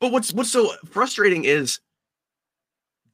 [0.00, 1.80] But what's what's so frustrating is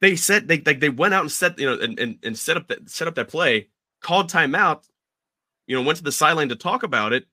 [0.01, 2.57] they said they like they went out and set you know and, and, and set
[2.57, 3.69] up that set up that play,
[4.01, 4.85] called timeout,
[5.67, 7.25] you know, went to the sideline to talk about it,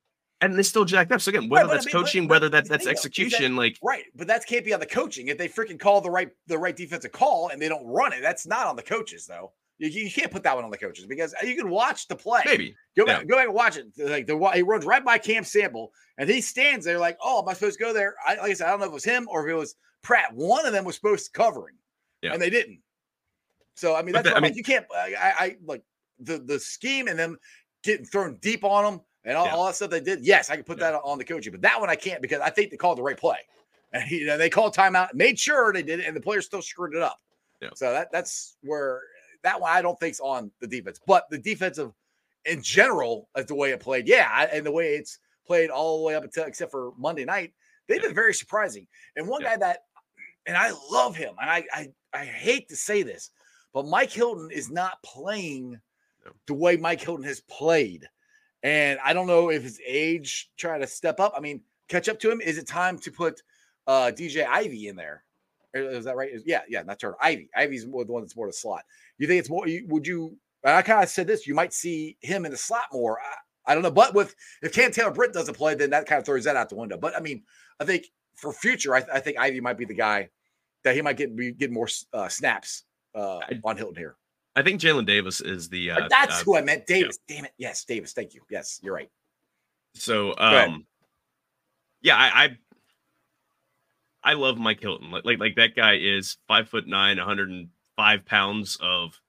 [0.41, 1.21] and they still jacked up.
[1.21, 3.77] So again, whether right, that's I mean, coaching, but, whether that, that's execution, that, like
[3.83, 5.27] right, but that can't be on the coaching.
[5.27, 8.21] If they freaking call the right the right defensive call and they don't run it,
[8.21, 9.53] that's not on the coaches though.
[9.79, 12.15] You, you can't put that one on the coaches because uh, you can watch the
[12.15, 12.41] play.
[12.45, 13.25] Maybe go back, yeah.
[13.25, 13.87] go back and watch it.
[13.97, 17.49] Like the he runs right by Cam Sample, and he stands there like, "Oh, am
[17.49, 19.03] I supposed to go there?" I, like I said, I don't know if it was
[19.03, 20.33] him or if it was Pratt.
[20.33, 21.77] One of them was supposed to cover him,
[22.21, 22.33] yeah.
[22.33, 22.79] and they didn't.
[23.75, 24.85] So I mean, that's I mean, you can't.
[24.93, 25.83] Uh, I, I, like
[26.19, 27.37] the the scheme and them
[27.83, 29.55] getting thrown deep on them and all, yeah.
[29.55, 30.23] all that stuff they did.
[30.25, 32.49] Yes, I can put that on the coaching, but that one I can't because I
[32.49, 33.39] think they called the right play,
[33.93, 36.61] and you know they called timeout, made sure they did it, and the players still
[36.61, 37.19] screwed it up.
[37.61, 37.69] Yeah.
[37.75, 39.01] So that that's where
[39.43, 41.91] that one I don't think's on the defense, but the defensive
[42.45, 46.05] in general, as the way it played, yeah, and the way it's played all the
[46.05, 47.53] way up until except for Monday night,
[47.87, 48.87] they've been very surprising.
[49.15, 49.79] And one guy that,
[50.45, 53.31] and I love him, and I I I hate to say this,
[53.73, 55.79] but Mike Hilton is not playing
[56.47, 58.07] the way Mike Hilton has played.
[58.61, 61.33] And I don't know if his age trying to step up.
[61.35, 62.39] I mean, catch up to him.
[62.39, 63.41] Is it time to put
[63.87, 65.23] uh, DJ Ivey in there?
[65.73, 66.29] Is that right?
[66.45, 67.15] Yeah, yeah, not Turner.
[67.21, 67.49] Ivey.
[67.55, 68.83] Ivey's more the one that's more the slot.
[69.17, 69.65] You think it's more?
[69.87, 70.37] Would you?
[70.63, 71.47] I kind of said this.
[71.47, 73.19] You might see him in the slot more.
[73.19, 76.19] I, I don't know, but with if Cam Taylor Britt doesn't play, then that kind
[76.19, 76.97] of throws that out the window.
[76.97, 77.43] But I mean,
[77.79, 78.05] I think
[78.35, 80.29] for future, I, I, think Ivey might be the guy
[80.83, 82.83] that he might get be, get more uh, snaps
[83.15, 84.15] uh, on Hilton here.
[84.55, 85.91] I think Jalen Davis is the.
[85.91, 86.85] Uh, that's uh, who I meant.
[86.85, 87.17] Davis.
[87.27, 87.35] Yeah.
[87.35, 87.53] Damn it.
[87.57, 88.13] Yes, Davis.
[88.13, 88.41] Thank you.
[88.49, 89.09] Yes, you're right.
[89.95, 90.85] So, um,
[92.01, 92.57] yeah, I, I,
[94.23, 95.11] I love Mike Hilton.
[95.11, 99.19] Like, like, like that guy is five foot nine, 105 pounds of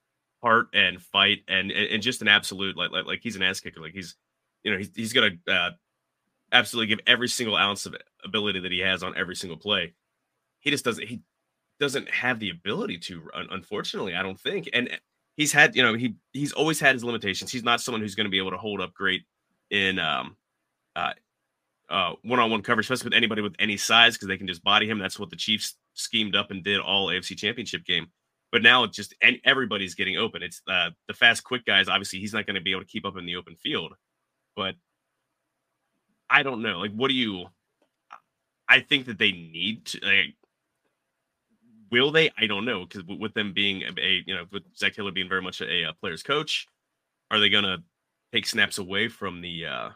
[0.43, 3.81] heart and fight, and and, just an absolute like, like like he's an ass kicker.
[3.81, 4.17] Like he's,
[4.63, 5.71] you know, he's he's gonna uh,
[6.53, 9.95] absolutely give every single ounce of ability that he has on every single play.
[10.61, 11.07] He just doesn't.
[11.07, 11.21] He
[11.81, 13.29] doesn't have the ability to.
[13.51, 14.69] Unfortunately, I don't think.
[14.73, 14.89] And
[15.37, 17.51] he's had, you know, he he's always had his limitations.
[17.51, 19.23] He's not someone who's going to be able to hold up great
[19.71, 20.37] in um
[20.95, 21.13] uh
[21.91, 24.99] uh one-on-one coverage, especially with anybody with any size, because they can just body him.
[24.99, 28.09] That's what the Chiefs schemed up and did all AFC Championship game.
[28.53, 30.43] But now it's just and everybody's getting open.
[30.43, 31.89] It's uh the fast, quick guys.
[31.89, 33.95] Obviously, he's not going to be able to keep up in the open field.
[34.55, 34.77] But
[36.31, 36.79] I don't know.
[36.79, 37.47] Like, what do you?
[38.69, 40.01] I think that they need to.
[40.03, 40.35] Like,
[41.91, 42.31] will they?
[42.39, 45.43] I don't know because with them being a, you know with Zac Taylor being very
[45.43, 46.67] much a, a player's coach,
[47.31, 47.79] are they gonna
[48.33, 49.91] take snaps away from the uh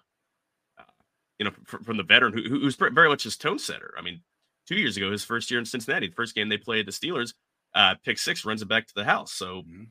[1.38, 3.94] you know from, from the veteran who, who's very much his tone setter?
[3.98, 4.20] I mean,
[4.66, 7.34] two years ago, his first year in Cincinnati, the first game they played the Steelers,
[7.74, 9.32] uh, pick six runs it back to the house.
[9.32, 9.84] So mm-hmm.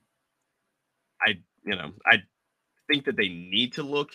[1.22, 1.36] I
[1.66, 2.24] you know I
[2.90, 4.12] think that they need to look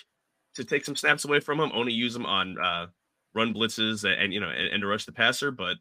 [0.55, 2.87] to take some snaps away from him, only use them on uh,
[3.35, 5.77] run blitzes and, and you know and, and, to rush the passer, but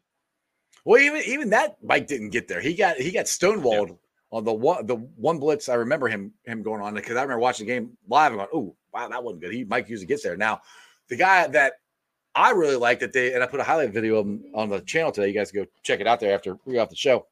[0.84, 2.60] well, even even that Mike didn't get there.
[2.60, 3.94] He got he got stonewalled yeah.
[4.30, 5.68] on the one the one blitz.
[5.68, 8.50] I remember him him going on because I remember watching the game live and going,
[8.52, 10.36] "Oh, wow, that wasn't good." He Mike usually gets there.
[10.36, 10.60] Now,
[11.08, 11.74] the guy that
[12.34, 14.80] I really like that they and I put a highlight video of him on the
[14.80, 15.28] channel today.
[15.28, 17.26] You guys go check it out there after we off the show.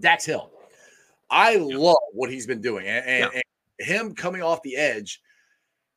[0.00, 0.50] Dax Hill.
[1.30, 1.76] I yeah.
[1.76, 3.40] love what he's been doing and, and, yeah.
[3.78, 5.20] and, him coming off the edge.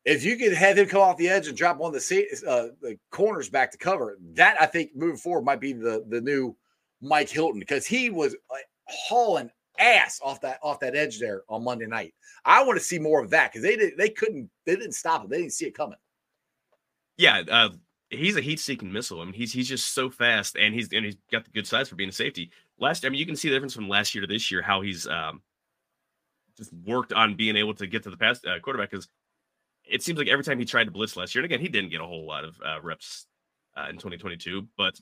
[0.04, 2.68] If you could have him come off the edge and drop one of the uh,
[2.80, 6.56] the corners back to cover, that I think moving forward might be the the new
[7.00, 11.64] Mike Hilton because he was like hauling ass off that off that edge there on
[11.64, 12.14] Monday night.
[12.44, 15.24] I want to see more of that because they did they couldn't they didn't stop
[15.24, 15.30] it.
[15.30, 15.98] They didn't see it coming.
[17.20, 17.68] Yeah, uh,
[18.08, 19.20] he's a heat-seeking missile.
[19.20, 21.86] I mean, he's he's just so fast and he's and he's got the good size
[21.86, 22.50] for being a safety.
[22.78, 24.80] Last, I mean, you can see the difference from last year to this year how
[24.80, 25.42] he's um,
[26.56, 29.06] just worked on being able to get to the pass uh, quarterback because
[29.84, 31.90] it seems like every time he tried to blitz last year, and again, he didn't
[31.90, 33.26] get a whole lot of uh, reps
[33.76, 34.98] uh, in 2022, but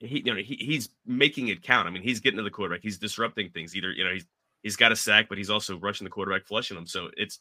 [0.00, 1.86] he you know he, he's making it count.
[1.86, 3.76] I mean, he's getting to the quarterback, he's disrupting things.
[3.76, 4.26] Either you know he's
[4.62, 6.86] he's got a sack, but he's also rushing the quarterback, flushing him.
[6.86, 7.40] So it's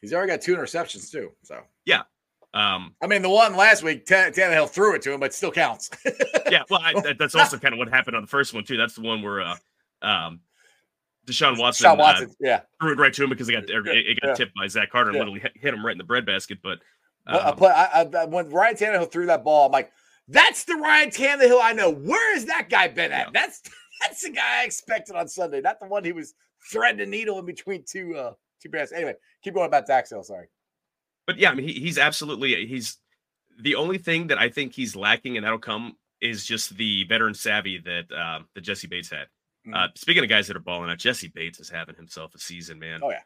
[0.00, 1.30] he's already got two interceptions too.
[1.44, 2.02] So yeah.
[2.54, 5.50] Um, I mean, the one last week, T- Tannehill threw it to him, but still
[5.50, 5.90] counts.
[6.50, 8.76] yeah, well, I, that, that's also kind of what happened on the first one too.
[8.76, 9.56] That's the one where uh,
[10.02, 10.40] um,
[11.26, 13.86] Deshaun Watson, Deshaun Watson uh, yeah, threw it right to him because it got it,
[13.86, 14.34] it got yeah.
[14.34, 15.24] tipped by Zach Carter and yeah.
[15.24, 16.58] literally hit him right in the breadbasket.
[16.62, 16.78] But
[17.26, 19.90] um, I play, I, I, when Ryan Tannehill threw that ball, I'm like,
[20.28, 21.90] that's the Ryan Tannehill I know.
[21.90, 23.28] Where has that guy been at?
[23.28, 23.30] Yeah.
[23.32, 23.62] That's
[24.02, 26.34] that's the guy I expected on Sunday, not the one he was
[26.70, 28.92] threading a needle in between two uh two brass.
[28.92, 30.22] Anyway, keep going about Dax Hill.
[30.22, 30.48] Sorry,
[31.26, 32.98] but yeah, I mean he, he's absolutely he's
[33.60, 37.34] the only thing that I think he's lacking, and that'll come is just the veteran
[37.34, 39.28] savvy that uh, that Jessie Bates had.
[39.66, 39.74] Mm-hmm.
[39.74, 42.78] Uh, speaking of guys that are balling out, Jessie Bates is having himself a season,
[42.78, 43.00] man.
[43.02, 43.22] Oh yeah,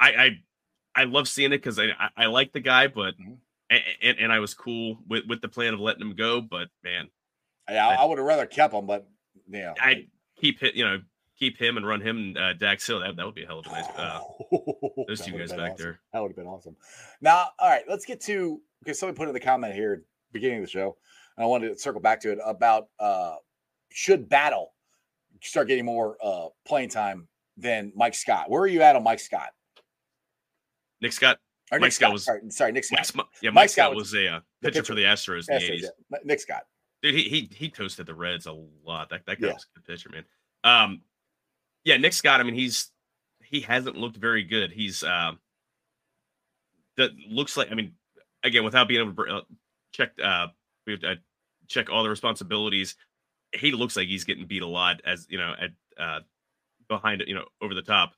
[0.00, 3.34] I I, I love seeing it because I, I, I like the guy, but mm-hmm
[3.70, 6.40] and, and I was cool with, with the plan of letting him go.
[6.40, 7.08] But man,
[7.68, 8.86] yeah, I, I would have rather kept him.
[8.86, 9.08] But
[9.48, 10.06] yeah, I
[10.40, 10.74] keep it.
[10.74, 11.00] You know,
[11.38, 13.00] keep him and run him and uh, Dax Hill.
[13.00, 13.86] That, that would be a hell of a nice.
[13.96, 14.20] Uh,
[15.08, 15.76] those two guys back awesome.
[15.78, 16.00] there.
[16.12, 16.76] That would have been awesome.
[17.20, 20.64] Now, all right, let's get to because somebody put in the comment here beginning of
[20.64, 20.96] the show,
[21.36, 23.36] and I wanted to circle back to it about uh,
[23.90, 24.72] should Battle
[25.42, 28.50] start getting more uh, playing time than Mike Scott.
[28.50, 29.50] Where are you at on Mike Scott?
[31.00, 31.38] Nick Scott
[31.70, 33.10] or Mike Nick Scott, Scott was sorry, sorry, Nick Scott.
[33.14, 35.58] Mike, yeah, Mike, Mike Scott, Scott was, a uh, pitcher, pitcher, for the Astros in
[35.58, 35.82] the 80s.
[35.82, 36.18] Yeah.
[36.24, 36.62] Nick Scott.
[37.02, 38.52] Dude, he he he toasted the Reds a
[38.84, 39.10] lot.
[39.10, 39.52] That that guy yeah.
[39.52, 40.24] was a good pitcher, man.
[40.64, 41.02] Um,
[41.88, 42.38] yeah, Nick Scott.
[42.38, 42.90] I mean, he's
[43.42, 44.70] he hasn't looked very good.
[44.70, 45.38] He's um,
[46.98, 47.72] that looks like.
[47.72, 47.94] I mean,
[48.44, 49.40] again, without being able to uh,
[49.92, 50.48] check uh,
[50.86, 51.14] we have to uh,
[51.66, 52.94] check all the responsibilities.
[53.54, 56.20] He looks like he's getting beat a lot as you know at uh
[56.88, 58.12] behind you know, over the top.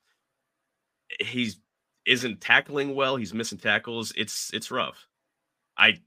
[1.20, 1.60] He's
[2.06, 3.14] isn't tackling well.
[3.14, 4.12] He's missing tackles.
[4.16, 5.06] It's it's rough.
[5.78, 6.00] I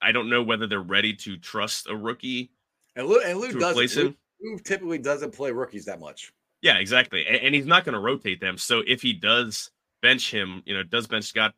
[0.00, 2.52] I don't know whether they're ready to trust a rookie.
[2.94, 4.16] And Lou, and Lou doesn't.
[4.40, 6.32] Lou, typically doesn't play rookies that much.
[6.62, 7.26] Yeah, exactly.
[7.26, 8.58] And, and he's not going to rotate them.
[8.58, 9.70] So if he does
[10.02, 11.54] bench him, you know, does bench Scott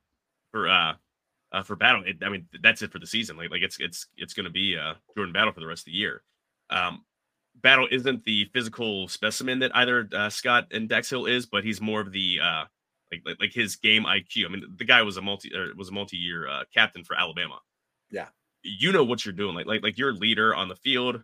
[0.52, 0.94] for uh,
[1.52, 3.36] uh for battle, it, I mean, that's it for the season.
[3.36, 5.86] Like like it's it's it's going to be uh Jordan Battle for the rest of
[5.86, 6.22] the year.
[6.70, 7.04] Um,
[7.62, 11.80] Battle isn't the physical specimen that either uh, Scott and Dax Hill is, but he's
[11.80, 12.64] more of the uh,
[13.12, 14.46] like, like like his game IQ.
[14.46, 17.58] I mean, the guy was a multi was a multi year uh, captain for Alabama.
[18.10, 18.28] Yeah.
[18.62, 19.54] you know what you're doing.
[19.54, 21.22] Like like like you're a leader on the field.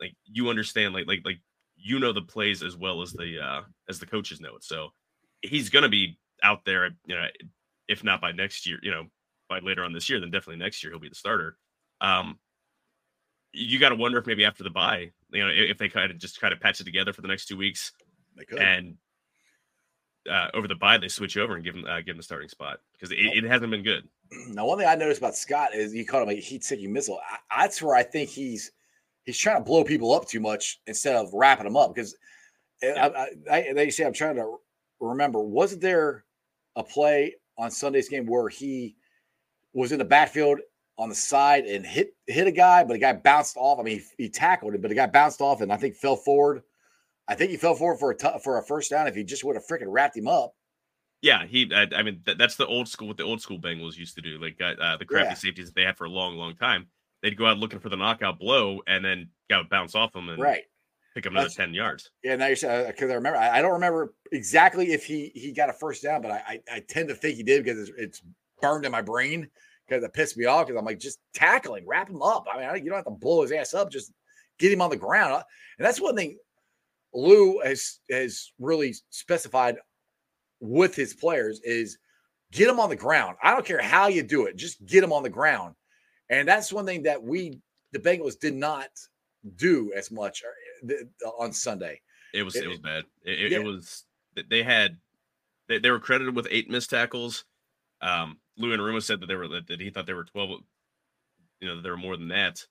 [0.00, 0.94] Like you understand.
[0.94, 1.40] Like like like
[1.76, 4.64] you know the plays as well as the uh as the coaches know it.
[4.64, 4.90] So
[5.42, 6.90] he's gonna be out there.
[7.06, 7.26] You know,
[7.88, 9.04] if not by next year, you know,
[9.48, 11.56] by later on this year, then definitely next year he'll be the starter.
[12.00, 12.38] Um,
[13.52, 16.18] you got to wonder if maybe after the bye, you know, if they kind of
[16.18, 17.92] just kind of patch it together for the next two weeks,
[18.58, 18.96] and
[20.30, 22.48] uh, over the bye they switch over and give him uh, give him the starting
[22.48, 24.08] spot because it, it, hasn't been good.
[24.48, 27.20] Now, one thing I noticed about Scott is you called him a heat-seeking missile.
[27.50, 28.72] I, that's where I think he's
[29.26, 32.16] he's trying to blow people up too much instead of wrapping them up because
[32.82, 33.08] yeah.
[33.14, 34.56] I, I, they say I'm trying to
[35.00, 35.40] remember.
[35.40, 36.24] Wasn't there
[36.76, 38.96] a play on Sunday's game where he
[39.74, 40.60] was in the backfield
[40.98, 43.78] on the side and hit hit a guy, but the guy bounced off.
[43.78, 46.16] I mean, he, he tackled him, but the guy bounced off and I think fell
[46.16, 46.62] forward.
[47.28, 49.08] I think he fell forward for a t- for a first down.
[49.08, 50.54] If he just would have freaking wrapped him up.
[51.22, 51.70] Yeah, he.
[51.74, 53.08] I, I mean, th- that's the old school.
[53.08, 55.34] What the old school Bengals used to do, like uh, uh the crappy yeah.
[55.34, 56.86] safeties that they had for a long, long time.
[57.26, 60.28] They'd go out looking for the knockout blow, and then guy would bounce off them
[60.28, 60.62] and right
[61.12, 62.12] pick up another ten yards.
[62.22, 63.36] Yeah, now you're saying because I remember.
[63.36, 66.60] I, I, don't remember exactly if he he got a first down, but I I,
[66.76, 68.22] I tend to think he did because it's, it's
[68.62, 69.48] burned in my brain
[69.88, 72.44] because it pissed me off because I'm like, just tackling, wrap him up.
[72.48, 74.12] I mean, you don't have to blow his ass up, just
[74.60, 75.32] get him on the ground.
[75.32, 75.42] Uh,
[75.78, 76.38] and that's one thing
[77.12, 79.78] Lou has has really specified
[80.60, 81.98] with his players is
[82.52, 83.36] get him on the ground.
[83.42, 85.74] I don't care how you do it, just get him on the ground.
[86.30, 87.60] And that's one thing that we
[87.92, 88.88] the Bengals did not
[89.56, 90.42] do as much
[90.88, 92.00] uh, on Sunday.
[92.34, 93.04] It was it, it was bad.
[93.24, 93.58] It, yeah.
[93.58, 94.04] it was
[94.50, 94.98] they had
[95.68, 97.44] they, they were credited with eight missed tackles.
[98.00, 100.60] Um, Lou Anarumo said that they were that he thought they were twelve.
[101.60, 102.66] You know, there were more than that.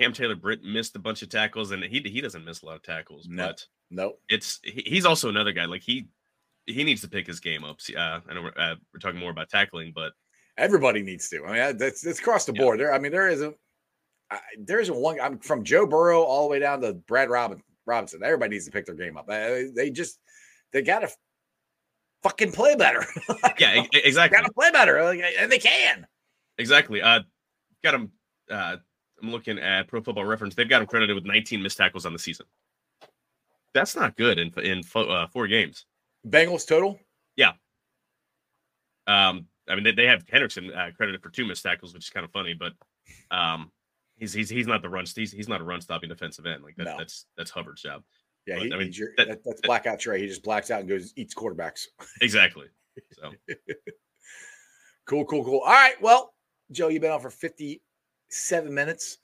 [0.00, 2.76] Cam Taylor Britt missed a bunch of tackles, and he he doesn't miss a lot
[2.76, 3.26] of tackles.
[3.28, 5.64] No, but no, it's he's also another guy.
[5.64, 6.08] Like he
[6.66, 7.78] he needs to pick his game up.
[7.96, 10.12] Uh, I know we're, uh, we're talking more about tackling, but
[10.56, 11.44] everybody needs to.
[11.44, 12.80] I mean, that's that's across the board.
[12.80, 13.56] There, I mean, there isn't
[14.32, 15.20] I, there isn't one.
[15.20, 18.22] I'm from Joe Burrow all the way down to Brad Robin, Robinson.
[18.24, 19.26] Everybody needs to pick their game up.
[19.26, 20.18] They, they just
[20.72, 21.10] they got to
[22.22, 23.04] fucking play better.
[23.58, 24.38] yeah, exactly.
[24.38, 26.06] Got to play better, and they can.
[26.56, 27.02] Exactly.
[27.02, 27.20] Uh,
[27.84, 28.12] got them.
[28.50, 28.76] Uh,
[29.22, 30.54] I'm looking at Pro Football Reference.
[30.54, 32.46] They've got him credited with 19 missed tackles on the season.
[33.74, 35.84] That's not good in in uh, four games.
[36.26, 36.98] Bengals total.
[37.36, 37.52] Yeah.
[39.06, 42.10] Um, I mean they, they have Hendrickson uh, credited for two missed tackles, which is
[42.10, 42.72] kind of funny, but
[43.30, 43.70] um,
[44.16, 46.76] he's he's he's not the run he's he's not a run stopping defensive end like
[46.76, 46.98] that, no.
[46.98, 48.02] that's that's Hubbard's job.
[48.46, 50.20] Yeah, but, he, I mean your, that, that's blackout Trey.
[50.20, 51.86] He just blacks out and goes eats quarterbacks.
[52.20, 52.66] Exactly.
[53.12, 53.32] So
[55.06, 55.60] cool, cool, cool.
[55.60, 55.94] All right.
[56.00, 56.34] Well,
[56.70, 59.18] Joe, you've been on for 57 minutes.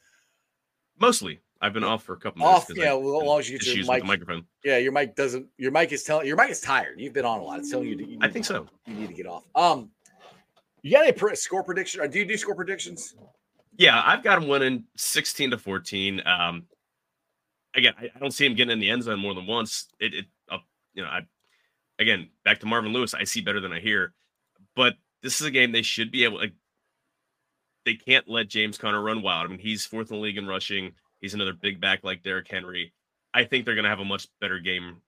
[0.99, 1.41] Mostly.
[1.61, 2.71] I've been off for a couple minutes.
[2.71, 2.93] Off, yeah.
[2.93, 4.45] I, well, as long as you get your mic, microphone.
[4.65, 5.47] Yeah, your mic doesn't.
[5.57, 6.27] Your mic is telling.
[6.27, 7.01] Your mic is tired.
[7.01, 7.59] You've been on a lot.
[7.59, 7.97] It's telling you.
[7.97, 8.69] To, you I think so.
[8.87, 9.43] You need to get off.
[9.57, 9.91] Um,
[10.83, 12.09] you got any score prediction?
[12.11, 13.15] Do you do score predictions?
[13.77, 16.23] Yeah, I've got him winning 16 to 14.
[16.27, 16.67] Um,
[17.75, 19.87] again, I, I, don't see him getting in the end zone more than once.
[20.01, 20.59] It, it uh,
[20.95, 21.21] you know, I
[21.99, 23.15] again back to Marvin Lewis.
[23.15, 24.15] I see better than I hear,
[24.75, 26.39] but this is a game they should be able.
[26.39, 26.55] Like,
[27.85, 29.47] they can't let James Conner run wild.
[29.47, 30.93] I mean, he's fourth in the league in rushing.
[31.21, 32.93] He's another big back like Derrick Henry.
[33.33, 34.99] I think they're going to have a much better game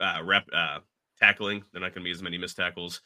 [0.00, 0.78] uh, rep uh,
[1.18, 1.64] tackling.
[1.72, 3.00] They're not going to be as many missed tackles.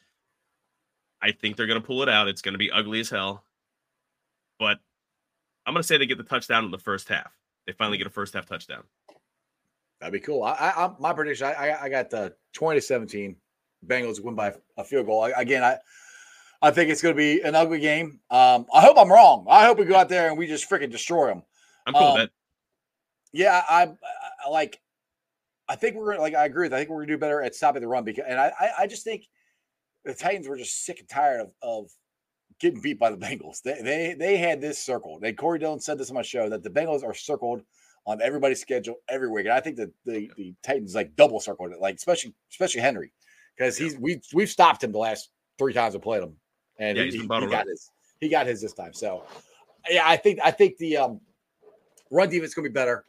[1.23, 2.27] I think they're going to pull it out.
[2.27, 3.45] It's going to be ugly as hell,
[4.59, 4.77] but
[5.65, 7.31] I'm going to say they get the touchdown in the first half.
[7.65, 8.83] They finally get a first half touchdown.
[10.01, 10.43] That'd be cool.
[10.43, 11.47] I, I my prediction.
[11.47, 13.37] I, I got the 20 to 17.
[13.87, 15.23] Bengals win by a field goal.
[15.23, 15.77] I, again, I
[16.61, 18.19] I think it's going to be an ugly game.
[18.29, 19.45] Um, I hope I'm wrong.
[19.49, 21.43] I hope we go out there and we just freaking destroy them.
[21.87, 22.31] I'm cool um, with that.
[23.31, 23.91] Yeah, I,
[24.45, 24.79] I, like.
[25.69, 26.73] I think we're like I agree with.
[26.73, 28.87] I think we're gonna do better at stopping the run because, and I, I, I
[28.87, 29.27] just think
[30.05, 31.91] the Titans were just sick and tired of, of
[32.59, 33.61] getting beat by the Bengals.
[33.61, 35.21] They they they had this circled.
[35.21, 37.61] They Corey Dillon said this on my show that the Bengals are circled
[38.05, 39.45] on everybody's schedule every week.
[39.45, 43.11] And I think that the the Titans like double circled it, like especially especially Henry,
[43.57, 46.35] because he's we we've stopped him the last three times we played him,
[46.77, 47.89] and yeah, he, he got his
[48.19, 48.93] he got his this time.
[48.93, 49.23] So
[49.89, 51.21] yeah, I think I think the um,
[52.11, 53.05] run defense is gonna be better.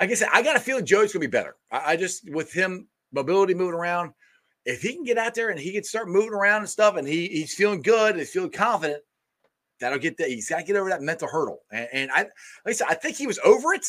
[0.00, 1.56] Like I said, I got a feeling Joey's gonna be better.
[1.70, 4.12] I, I just with him mobility moving around
[4.64, 7.06] if he can get out there and he can start moving around and stuff, and
[7.06, 9.02] he he's feeling good and he's feeling confident,
[9.80, 10.28] that'll get that.
[10.28, 11.60] He's got to get over that mental hurdle.
[11.70, 12.30] And, and, I, like
[12.66, 13.86] I said, I think he was over it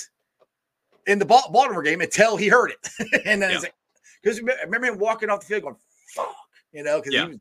[1.07, 3.55] in the Baltimore game until he heard it, and then yeah.
[3.55, 3.73] it's like,
[4.21, 5.75] because remember him walking off the field going,
[6.15, 6.35] "Fuck,"
[6.71, 7.23] you know, because yeah.
[7.23, 7.37] he was,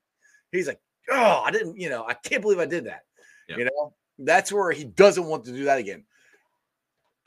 [0.53, 3.03] he's like, "Oh, I didn't," you know, I can't believe I did that.
[3.49, 3.59] Yeah.
[3.59, 6.05] You know, that's where he doesn't want to do that again.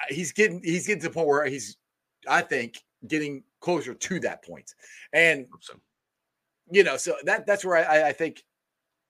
[0.10, 1.78] He's getting he's getting to the point where he's,
[2.28, 4.74] I think, getting closer to that point,
[5.14, 5.48] and.
[5.60, 5.74] So
[6.72, 8.44] you know, so that that's where I, I think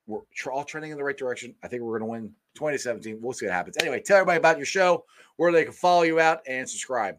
[0.08, 1.56] we're all trending in the right direction.
[1.64, 3.20] I think we're going to win 2017.
[3.22, 3.78] We'll see what happens.
[3.80, 5.06] Anyway, tell everybody about your show,
[5.38, 7.18] where they can follow you out and subscribe.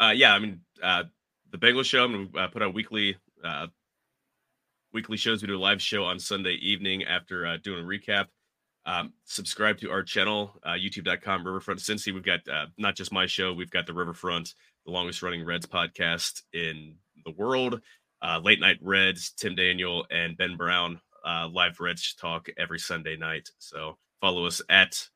[0.00, 1.04] Uh, yeah, I mean, uh,
[1.50, 2.04] the Bengals show.
[2.04, 3.68] I'm gonna uh, put out weekly uh,
[4.92, 5.42] weekly shows.
[5.42, 8.26] We do a live show on Sunday evening after uh, doing a recap.
[8.84, 12.12] Um, subscribe to our channel, uh, youtube.com, Riverfront Cincy.
[12.12, 14.54] We've got uh, not just my show, we've got the Riverfront,
[14.84, 17.80] the longest running Reds podcast in the world.
[18.22, 23.16] Uh, Late Night Reds, Tim Daniel, and Ben Brown uh, live Reds talk every Sunday
[23.16, 23.48] night.
[23.58, 25.08] So follow us at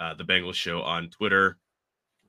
[0.00, 1.58] uh, the Bengals Show on Twitter.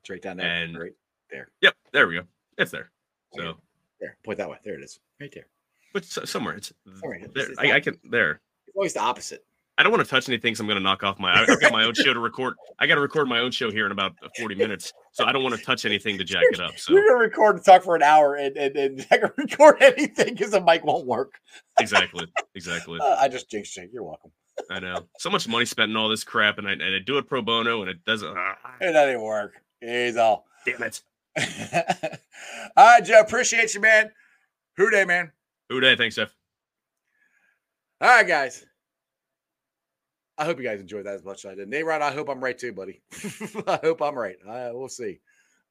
[0.00, 0.46] It's right down there.
[0.46, 0.92] And- right
[1.30, 1.48] there.
[1.62, 2.22] Yep, there we go.
[2.58, 2.90] It's there.
[3.34, 3.54] So,
[4.00, 4.16] There.
[4.24, 4.56] Point that way.
[4.64, 4.98] There it is.
[5.20, 5.46] Right there.
[5.92, 7.50] but somewhere it's it's- there.
[7.50, 8.40] it's I, I can there.
[8.66, 9.44] It's always the opposite.
[9.78, 11.32] I don't want to touch anything, so I'm going to knock off my.
[11.32, 12.54] I've got my own show to record.
[12.80, 15.44] I got to record my own show here in about 40 minutes, so I don't
[15.44, 16.76] want to touch anything to jack it up.
[16.78, 19.30] So You're going to record and talk for an hour and, and, and I can
[19.36, 21.34] record anything because the mic won't work.
[21.78, 22.26] exactly,
[22.56, 22.98] exactly.
[23.00, 23.88] Uh, I just jinxed you.
[23.92, 24.32] You're welcome.
[24.68, 27.16] I know so much money spent in all this crap, and I, and I do
[27.18, 28.36] it pro bono, and it doesn't.
[28.36, 29.52] ah, It doesn't work.
[29.80, 30.46] He's all.
[30.66, 31.00] damn it!
[32.76, 33.20] all right, Joe.
[33.20, 34.10] Appreciate you, man.
[34.76, 35.30] Who Dey, man.
[35.68, 35.94] Who Dey?
[35.94, 36.34] Thanks, Jeff.
[38.00, 38.64] All right, guys.
[40.38, 41.68] I hope you guys enjoyed that as much as I did.
[41.68, 43.02] Nate Rod, I hope I'm right too, buddy.
[43.66, 44.36] I hope I'm right.
[44.48, 45.18] I, we'll see.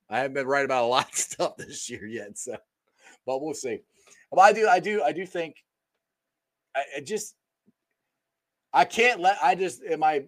[0.10, 2.58] I haven't been right about a lot of stuff this year yet, so
[3.26, 3.80] but we'll see.
[4.32, 5.56] But I do, I do, I do think
[6.76, 7.36] I, I just
[8.74, 10.26] I can't let I just in my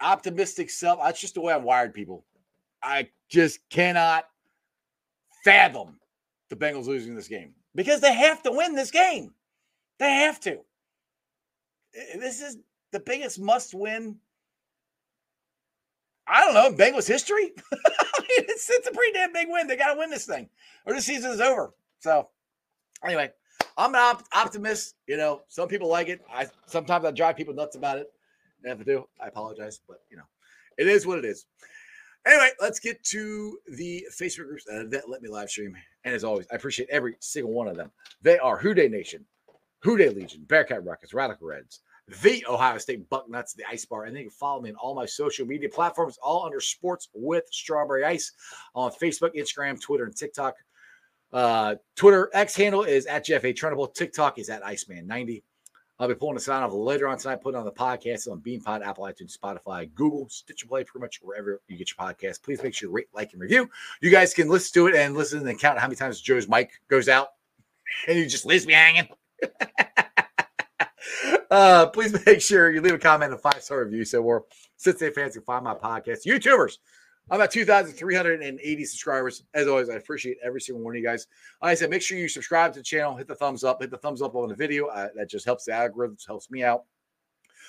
[0.00, 1.00] optimistic self.
[1.02, 2.24] That's just the way I'm wired, people.
[2.82, 4.24] I just cannot
[5.44, 5.98] fathom
[6.50, 9.32] the Bengals losing this game because they have to win this game.
[9.98, 10.58] They have to.
[12.18, 12.58] This is
[12.92, 14.16] the biggest must win.
[16.26, 17.52] I don't know, Bengals history.
[17.72, 19.66] I mean, it's, it's a pretty damn big win.
[19.66, 20.48] They got to win this thing,
[20.86, 21.74] or the season is over.
[21.98, 22.28] So,
[23.04, 23.30] anyway,
[23.76, 24.94] I'm an op- optimist.
[25.08, 26.20] You know, some people like it.
[26.32, 28.12] I sometimes I drive people nuts about it.
[28.62, 30.22] If I do, I apologize, but you know,
[30.78, 31.46] it is what it is.
[32.24, 35.76] Anyway, let's get to the Facebook groups uh, that let me live stream.
[36.04, 37.90] And as always, I appreciate every single one of them.
[38.22, 39.24] They are Who Dey Nation,
[39.80, 44.14] Who Dey Legion, Bearcat Rockets, Radical Reds, the Ohio State Bucknuts, the Ice Bar, and
[44.14, 47.44] then you can follow me on all my social media platforms, all under Sports with
[47.50, 48.32] Strawberry Ice
[48.74, 50.56] on Facebook, Instagram, Twitter, and TikTok.
[51.32, 53.52] Uh, Twitter X handle is at Jeff A.
[53.52, 53.92] Trunable.
[53.94, 55.42] TikTok is at Iceman90.
[55.98, 58.84] I'll be pulling a sign off later on tonight, putting on the podcast on BeanPod,
[58.84, 62.42] Apple iTunes, Spotify, Google, Stitcher Play, pretty much wherever you get your podcast.
[62.42, 63.70] Please make sure to rate, like, and review.
[64.00, 66.72] You guys can listen to it and listen and count how many times Joe's mic
[66.88, 67.28] goes out,
[68.08, 69.06] and you just leaves me hanging.
[71.52, 74.44] uh, please make sure you leave a comment and five star review so more
[74.76, 76.26] Cincinnati fans can find my podcast.
[76.26, 76.78] YouTubers,
[77.30, 79.44] I'm at 2,380 subscribers.
[79.54, 81.26] As always, I appreciate every single one of you guys.
[81.60, 83.90] Like I said, make sure you subscribe to the channel, hit the thumbs up, hit
[83.90, 84.88] the thumbs up on the video.
[85.14, 86.84] That just helps the algorithms, helps me out.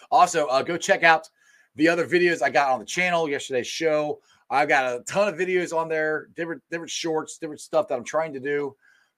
[0.09, 1.29] Also, uh, go check out
[1.75, 3.29] the other videos I got on the channel.
[3.29, 7.89] Yesterday's show, I've got a ton of videos on there, different different shorts, different stuff
[7.89, 8.75] that I'm trying to do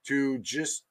[0.08, 0.84] to just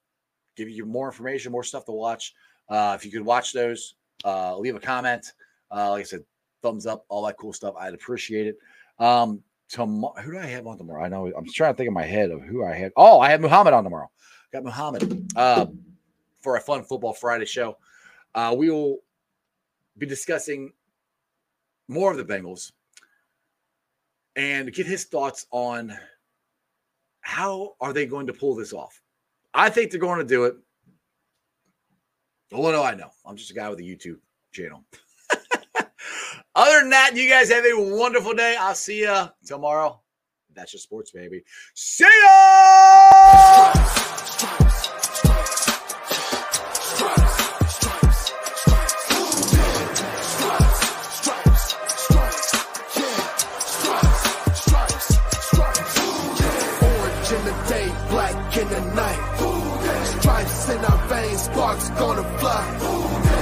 [0.55, 2.33] give you more information, more stuff to watch.
[2.69, 5.33] Uh, if you could watch those, uh, leave a comment.
[5.71, 6.23] Uh, like I said,
[6.61, 7.75] thumbs up, all that cool stuff.
[7.77, 8.57] I'd appreciate it.
[8.99, 11.03] Um, tomorrow, who do I have on tomorrow?
[11.03, 12.91] I know I'm trying to think in my head of who I had.
[12.95, 14.09] Oh, I have Muhammad on tomorrow.
[14.51, 15.67] Got Muhammad uh,
[16.41, 17.77] for a fun football Friday show.
[18.33, 18.99] Uh, we will
[19.97, 20.71] be discussing
[21.87, 22.71] more of the Bengals
[24.35, 25.95] and get his thoughts on
[27.21, 29.01] how are they going to pull this off.
[29.53, 30.55] I think they're going to do it.
[32.51, 33.09] What do I know?
[33.25, 34.19] I'm just a guy with a YouTube
[34.51, 34.85] channel.
[36.55, 38.55] Other than that, you guys have a wonderful day.
[38.59, 40.01] I'll see you tomorrow.
[40.53, 41.43] That's just sports, baby.
[41.73, 44.14] See ya!
[58.55, 59.19] In the night.
[60.19, 62.63] Stripes in our veins, sparks gonna fly.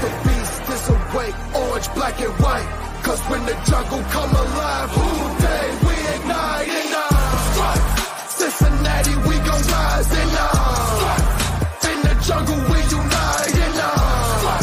[0.01, 2.67] The beast is awake, orange, black and white.
[3.03, 5.05] Cause when the jungle come alive, who
[5.43, 12.79] dey we ignite and uh, Cincinnati, we gon' rise and uh, in the jungle we
[12.81, 14.57] unite and uh,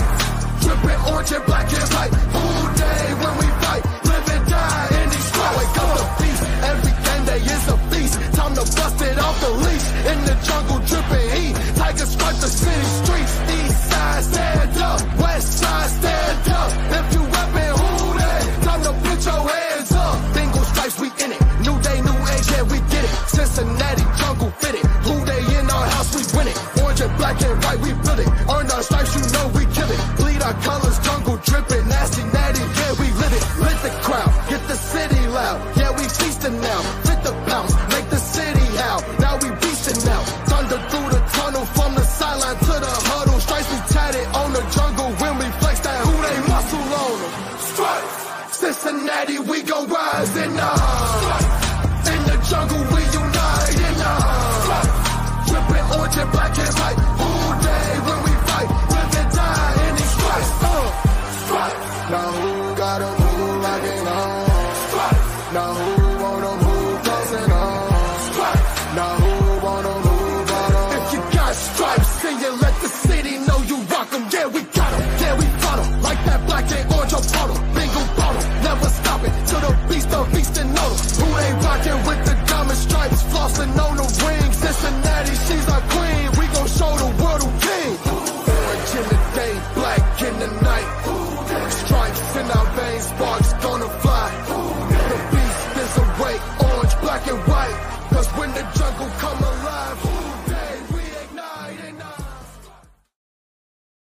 [0.63, 1.70] dripping orange and black